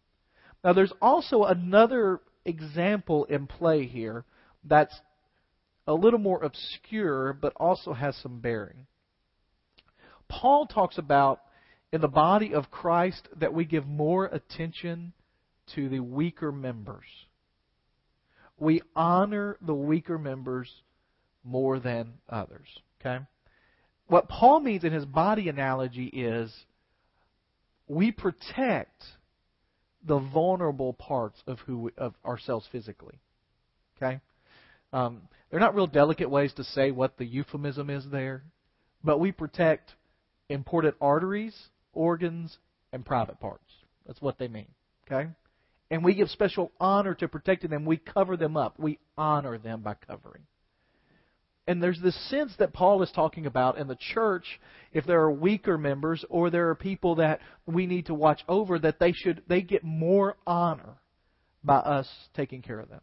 Now, 0.62 0.72
there's 0.72 0.92
also 1.02 1.44
another 1.44 2.20
example 2.44 3.24
in 3.24 3.46
play 3.46 3.86
here 3.86 4.24
that's 4.64 4.94
a 5.86 5.94
little 5.94 6.18
more 6.18 6.42
obscure, 6.42 7.32
but 7.32 7.52
also 7.56 7.92
has 7.92 8.16
some 8.16 8.40
bearing. 8.40 8.86
Paul 10.28 10.66
talks 10.66 10.98
about 10.98 11.40
in 11.92 12.00
the 12.00 12.08
body 12.08 12.54
of 12.54 12.70
Christ 12.70 13.28
that 13.36 13.54
we 13.54 13.64
give 13.64 13.86
more 13.86 14.26
attention 14.26 15.14
to 15.74 15.88
the 15.88 16.00
weaker 16.00 16.52
members. 16.52 17.06
We 18.58 18.82
honor 18.94 19.56
the 19.62 19.74
weaker 19.74 20.18
members 20.18 20.70
more 21.44 21.78
than 21.78 22.14
others. 22.28 22.66
Okay? 23.00 23.24
What 24.06 24.28
Paul 24.28 24.60
means 24.60 24.84
in 24.84 24.92
his 24.92 25.04
body 25.04 25.48
analogy 25.48 26.06
is 26.06 26.52
we 27.86 28.10
protect 28.10 29.04
the 30.06 30.18
vulnerable 30.18 30.92
parts 30.94 31.42
of 31.46 31.58
who 31.60 31.78
we, 31.78 31.90
of 31.98 32.14
ourselves 32.24 32.66
physically. 32.70 33.18
Okay? 33.96 34.20
Um, 34.92 35.22
they're 35.50 35.60
not 35.60 35.74
real 35.74 35.86
delicate 35.86 36.30
ways 36.30 36.52
to 36.54 36.64
say 36.64 36.90
what 36.90 37.18
the 37.18 37.26
euphemism 37.26 37.90
is 37.90 38.04
there, 38.10 38.42
but 39.04 39.20
we 39.20 39.32
protect 39.32 39.92
important 40.48 40.94
arteries, 41.00 41.54
organs, 41.92 42.58
and 42.92 43.04
private 43.04 43.40
parts. 43.40 43.72
That's 44.06 44.22
what 44.22 44.38
they 44.38 44.48
mean. 44.48 44.68
Okay? 45.06 45.28
And 45.90 46.04
we 46.04 46.14
give 46.14 46.28
special 46.28 46.72
honor 46.80 47.14
to 47.14 47.28
protecting 47.28 47.70
them. 47.70 47.84
We 47.84 47.96
cover 47.96 48.36
them 48.36 48.56
up. 48.56 48.78
We 48.78 48.98
honor 49.16 49.58
them 49.58 49.80
by 49.82 49.94
covering. 49.94 50.42
And 51.68 51.82
there's 51.82 52.00
this 52.00 52.16
sense 52.30 52.54
that 52.58 52.72
Paul 52.72 53.02
is 53.02 53.12
talking 53.14 53.44
about 53.44 53.76
in 53.76 53.88
the 53.88 53.98
church, 54.14 54.58
if 54.94 55.04
there 55.04 55.20
are 55.20 55.30
weaker 55.30 55.76
members 55.76 56.24
or 56.30 56.48
there 56.48 56.70
are 56.70 56.74
people 56.74 57.16
that 57.16 57.40
we 57.66 57.84
need 57.84 58.06
to 58.06 58.14
watch 58.14 58.40
over, 58.48 58.78
that 58.78 58.98
they 58.98 59.12
should 59.12 59.42
they 59.48 59.60
get 59.60 59.84
more 59.84 60.38
honor 60.46 60.94
by 61.62 61.76
us 61.76 62.08
taking 62.34 62.62
care 62.62 62.80
of 62.80 62.88
them. 62.88 63.02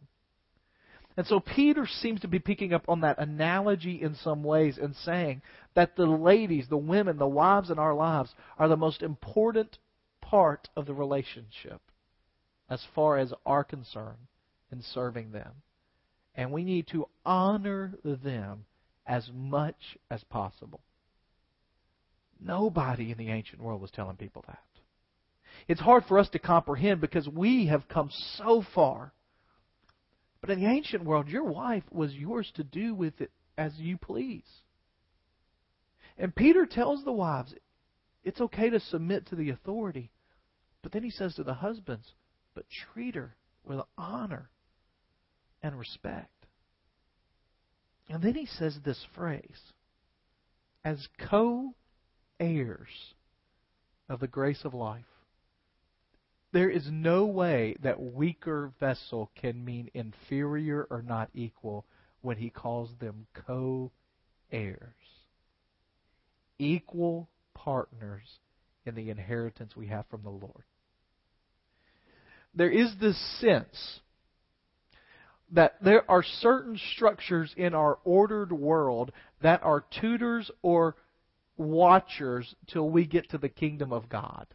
And 1.16 1.24
so 1.28 1.38
Peter 1.38 1.86
seems 1.86 2.20
to 2.22 2.28
be 2.28 2.40
picking 2.40 2.74
up 2.74 2.82
on 2.88 3.02
that 3.02 3.20
analogy 3.20 4.02
in 4.02 4.16
some 4.16 4.42
ways 4.42 4.78
and 4.78 4.96
saying 4.96 5.42
that 5.76 5.94
the 5.94 6.04
ladies, 6.04 6.66
the 6.68 6.76
women, 6.76 7.18
the 7.18 7.28
wives 7.28 7.70
in 7.70 7.78
our 7.78 7.94
lives 7.94 8.34
are 8.58 8.66
the 8.66 8.76
most 8.76 9.00
important 9.00 9.78
part 10.20 10.68
of 10.76 10.86
the 10.86 10.92
relationship 10.92 11.80
as 12.68 12.82
far 12.96 13.16
as 13.16 13.32
our 13.46 13.62
concern 13.62 14.16
in 14.72 14.82
serving 14.82 15.30
them 15.30 15.52
and 16.36 16.52
we 16.52 16.62
need 16.62 16.86
to 16.88 17.08
honor 17.24 17.94
them 18.04 18.66
as 19.06 19.28
much 19.34 19.96
as 20.10 20.22
possible. 20.24 20.80
Nobody 22.38 23.10
in 23.10 23.18
the 23.18 23.30
ancient 23.30 23.62
world 23.62 23.80
was 23.80 23.90
telling 23.90 24.16
people 24.16 24.44
that. 24.46 24.58
It's 25.66 25.80
hard 25.80 26.04
for 26.06 26.18
us 26.18 26.28
to 26.30 26.38
comprehend 26.38 27.00
because 27.00 27.26
we 27.26 27.66
have 27.66 27.88
come 27.88 28.10
so 28.36 28.62
far. 28.74 29.12
But 30.42 30.50
in 30.50 30.60
the 30.60 30.68
ancient 30.68 31.04
world, 31.04 31.28
your 31.28 31.44
wife 31.44 31.84
was 31.90 32.12
yours 32.12 32.52
to 32.56 32.62
do 32.62 32.94
with 32.94 33.20
it 33.22 33.30
as 33.56 33.72
you 33.78 33.96
please. 33.96 34.44
And 36.18 36.36
Peter 36.36 36.66
tells 36.66 37.02
the 37.04 37.12
wives, 37.12 37.54
it's 38.22 38.40
okay 38.40 38.68
to 38.68 38.80
submit 38.80 39.26
to 39.28 39.36
the 39.36 39.50
authority. 39.50 40.10
But 40.82 40.92
then 40.92 41.02
he 41.02 41.10
says 41.10 41.34
to 41.36 41.42
the 41.42 41.54
husbands, 41.54 42.06
but 42.54 42.66
treat 42.92 43.14
her 43.14 43.34
with 43.64 43.80
honor 43.96 44.50
and 45.62 45.78
respect. 45.78 46.30
And 48.08 48.22
then 48.22 48.34
he 48.34 48.46
says 48.46 48.78
this 48.84 49.04
phrase 49.14 49.72
as 50.84 51.08
co 51.18 51.74
heirs 52.38 53.14
of 54.08 54.20
the 54.20 54.28
grace 54.28 54.64
of 54.64 54.74
life. 54.74 55.04
There 56.52 56.70
is 56.70 56.88
no 56.90 57.26
way 57.26 57.76
that 57.82 58.00
weaker 58.00 58.72
vessel 58.78 59.30
can 59.34 59.64
mean 59.64 59.90
inferior 59.94 60.86
or 60.88 61.02
not 61.02 61.28
equal 61.34 61.84
when 62.22 62.36
he 62.36 62.50
calls 62.50 62.90
them 63.00 63.26
co 63.46 63.90
heirs. 64.52 64.94
Equal 66.58 67.28
partners 67.52 68.38
in 68.86 68.94
the 68.94 69.10
inheritance 69.10 69.76
we 69.76 69.88
have 69.88 70.06
from 70.06 70.22
the 70.22 70.30
Lord. 70.30 70.64
There 72.54 72.70
is 72.70 72.94
this 73.00 73.18
sense 73.40 74.00
that 75.52 75.76
there 75.80 76.08
are 76.10 76.22
certain 76.22 76.78
structures 76.94 77.52
in 77.56 77.74
our 77.74 77.98
ordered 78.04 78.52
world 78.52 79.12
that 79.42 79.62
are 79.62 79.84
tutors 80.00 80.50
or 80.62 80.96
watchers 81.56 82.54
till 82.66 82.90
we 82.90 83.06
get 83.06 83.30
to 83.30 83.38
the 83.38 83.48
kingdom 83.48 83.92
of 83.92 84.08
God. 84.08 84.46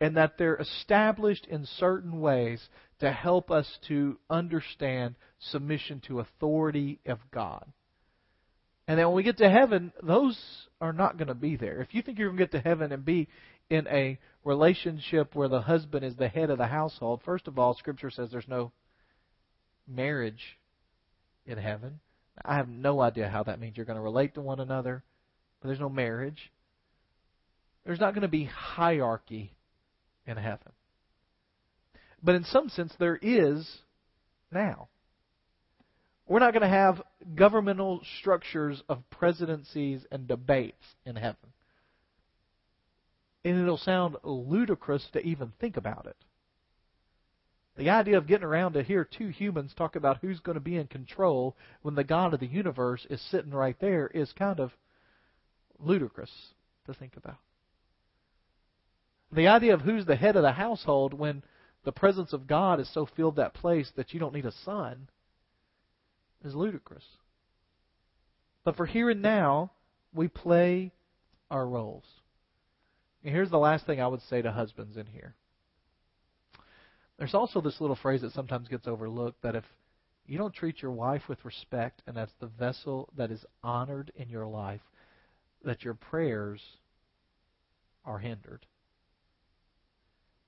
And 0.00 0.16
that 0.16 0.36
they're 0.38 0.56
established 0.56 1.46
in 1.46 1.64
certain 1.64 2.20
ways 2.20 2.68
to 3.00 3.12
help 3.12 3.50
us 3.50 3.78
to 3.88 4.18
understand 4.30 5.14
submission 5.38 6.00
to 6.06 6.20
authority 6.20 7.00
of 7.06 7.18
God. 7.32 7.64
And 8.88 8.98
then 8.98 9.06
when 9.06 9.16
we 9.16 9.22
get 9.22 9.38
to 9.38 9.50
heaven, 9.50 9.92
those 10.02 10.38
are 10.80 10.92
not 10.92 11.16
going 11.16 11.28
to 11.28 11.34
be 11.34 11.56
there. 11.56 11.80
If 11.80 11.94
you 11.94 12.02
think 12.02 12.18
you're 12.18 12.28
going 12.28 12.38
to 12.38 12.44
get 12.44 12.52
to 12.52 12.68
heaven 12.68 12.90
and 12.90 13.04
be 13.04 13.28
in 13.72 13.88
a 13.88 14.18
relationship 14.44 15.34
where 15.34 15.48
the 15.48 15.62
husband 15.62 16.04
is 16.04 16.14
the 16.16 16.28
head 16.28 16.50
of 16.50 16.58
the 16.58 16.66
household, 16.66 17.22
first 17.24 17.48
of 17.48 17.58
all, 17.58 17.74
Scripture 17.74 18.10
says 18.10 18.28
there's 18.30 18.46
no 18.46 18.70
marriage 19.88 20.58
in 21.46 21.56
heaven. 21.56 21.98
I 22.44 22.56
have 22.56 22.68
no 22.68 23.00
idea 23.00 23.28
how 23.28 23.44
that 23.44 23.58
means 23.58 23.78
you're 23.78 23.86
going 23.86 23.96
to 23.96 24.02
relate 24.02 24.34
to 24.34 24.42
one 24.42 24.60
another, 24.60 25.02
but 25.60 25.68
there's 25.68 25.80
no 25.80 25.88
marriage. 25.88 26.52
There's 27.86 27.98
not 27.98 28.12
going 28.12 28.22
to 28.22 28.28
be 28.28 28.44
hierarchy 28.44 29.54
in 30.26 30.36
heaven. 30.36 30.72
But 32.22 32.34
in 32.34 32.44
some 32.44 32.68
sense, 32.68 32.92
there 32.98 33.18
is 33.20 33.66
now. 34.52 34.88
We're 36.28 36.40
not 36.40 36.52
going 36.52 36.62
to 36.62 36.68
have 36.68 37.02
governmental 37.34 38.02
structures 38.20 38.82
of 38.90 39.08
presidencies 39.08 40.04
and 40.10 40.28
debates 40.28 40.84
in 41.06 41.16
heaven. 41.16 41.52
And 43.44 43.60
it'll 43.60 43.76
sound 43.76 44.16
ludicrous 44.22 45.08
to 45.12 45.20
even 45.20 45.52
think 45.60 45.76
about 45.76 46.06
it. 46.06 46.16
The 47.76 47.90
idea 47.90 48.18
of 48.18 48.26
getting 48.26 48.46
around 48.46 48.74
to 48.74 48.82
hear 48.82 49.04
two 49.04 49.28
humans 49.28 49.72
talk 49.74 49.96
about 49.96 50.18
who's 50.18 50.40
going 50.40 50.54
to 50.56 50.60
be 50.60 50.76
in 50.76 50.86
control 50.86 51.56
when 51.80 51.94
the 51.94 52.04
God 52.04 52.34
of 52.34 52.40
the 52.40 52.46
universe 52.46 53.06
is 53.08 53.20
sitting 53.30 53.50
right 53.50 53.76
there 53.80 54.06
is 54.08 54.32
kind 54.32 54.60
of 54.60 54.72
ludicrous 55.78 56.30
to 56.86 56.94
think 56.94 57.16
about. 57.16 57.38
The 59.32 59.48
idea 59.48 59.72
of 59.72 59.80
who's 59.80 60.04
the 60.04 60.16
head 60.16 60.36
of 60.36 60.42
the 60.42 60.52
household 60.52 61.14
when 61.14 61.42
the 61.84 61.92
presence 61.92 62.34
of 62.34 62.46
God 62.46 62.78
has 62.78 62.88
so 62.90 63.06
filled 63.06 63.36
that 63.36 63.54
place 63.54 63.90
that 63.96 64.12
you 64.12 64.20
don't 64.20 64.34
need 64.34 64.46
a 64.46 64.52
sun 64.52 65.08
is 66.44 66.54
ludicrous. 66.54 67.04
But 68.64 68.76
for 68.76 68.86
here 68.86 69.10
and 69.10 69.22
now, 69.22 69.72
we 70.14 70.28
play 70.28 70.92
our 71.50 71.66
roles. 71.66 72.04
And 73.24 73.34
here's 73.34 73.50
the 73.50 73.58
last 73.58 73.86
thing 73.86 74.00
I 74.00 74.08
would 74.08 74.22
say 74.22 74.42
to 74.42 74.52
husbands 74.52 74.96
in 74.96 75.06
here. 75.06 75.34
There's 77.18 77.34
also 77.34 77.60
this 77.60 77.80
little 77.80 77.96
phrase 77.96 78.22
that 78.22 78.32
sometimes 78.32 78.68
gets 78.68 78.88
overlooked 78.88 79.42
that 79.42 79.54
if 79.54 79.64
you 80.26 80.38
don't 80.38 80.54
treat 80.54 80.82
your 80.82 80.90
wife 80.90 81.22
with 81.28 81.44
respect 81.44 82.02
and 82.06 82.16
that's 82.16 82.32
the 82.40 82.46
vessel 82.46 83.08
that 83.16 83.30
is 83.30 83.44
honored 83.62 84.10
in 84.16 84.28
your 84.28 84.46
life, 84.46 84.80
that 85.64 85.84
your 85.84 85.94
prayers 85.94 86.60
are 88.04 88.18
hindered. 88.18 88.66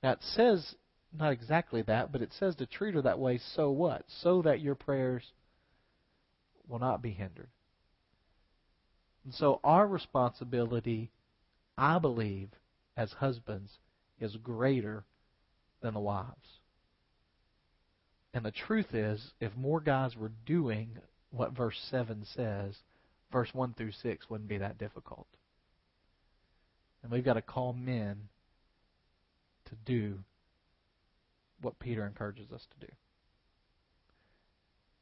Now 0.03 0.12
it 0.12 0.22
says 0.22 0.75
not 1.16 1.33
exactly 1.33 1.83
that, 1.83 2.11
but 2.11 2.22
it 2.22 2.33
says 2.33 2.57
to 2.57 2.66
treat 2.66 2.95
her 2.95 3.03
that 3.03 3.18
way 3.18 3.39
so 3.39 3.70
what? 3.70 4.05
So 4.09 4.43
that 4.43 4.61
your 4.61 4.75
prayers 4.75 5.22
will 6.66 6.81
not 6.81 7.03
be 7.03 7.11
hindered. 7.11 7.51
And 9.25 9.33
so 9.33 9.61
our 9.62 9.87
responsibility, 9.87 11.11
I 11.79 11.99
believe, 11.99 12.51
as 12.97 13.12
husbands, 13.12 13.78
is 14.20 14.36
greater 14.36 15.05
than 15.82 15.95
the 15.95 16.01
wives. 16.01 16.61
And 18.32 18.45
the 18.45 18.51
truth 18.51 18.95
is, 18.95 19.32
if 19.40 19.57
more 19.57 19.80
guys 19.80 20.16
were 20.16 20.32
doing 20.45 20.99
what 21.30 21.53
verse 21.53 21.78
7 21.90 22.24
says, 22.34 22.76
verse 23.32 23.51
1 23.53 23.74
through 23.74 23.92
6 23.92 24.30
wouldn't 24.30 24.49
be 24.49 24.59
that 24.59 24.78
difficult. 24.78 25.26
And 27.03 27.12
we've 27.12 27.24
got 27.24 27.34
to 27.34 27.42
call 27.42 27.72
men 27.72 28.28
to 29.66 29.74
do 29.84 30.18
what 31.61 31.78
Peter 31.78 32.07
encourages 32.07 32.51
us 32.51 32.66
to 32.72 32.86
do. 32.86 32.92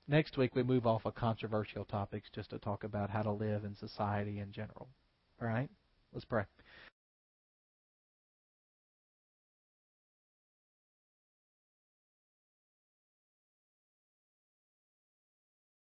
Next 0.09 0.37
week, 0.37 0.55
we 0.55 0.63
move 0.63 0.87
off 0.87 1.07
of 1.07 1.15
controversial 1.15 1.85
topics 1.85 2.29
just 2.35 2.51
to 2.51 2.59
talk 2.59 2.85
about 2.85 3.09
how 3.09 3.23
to 3.23 3.31
live 3.31 3.65
in 3.65 3.77
society 3.77 4.41
in 4.41 4.53
general. 4.53 4.89
All 5.41 5.49
right? 5.49 5.71
Let's 6.13 6.25
pray. 6.25 6.45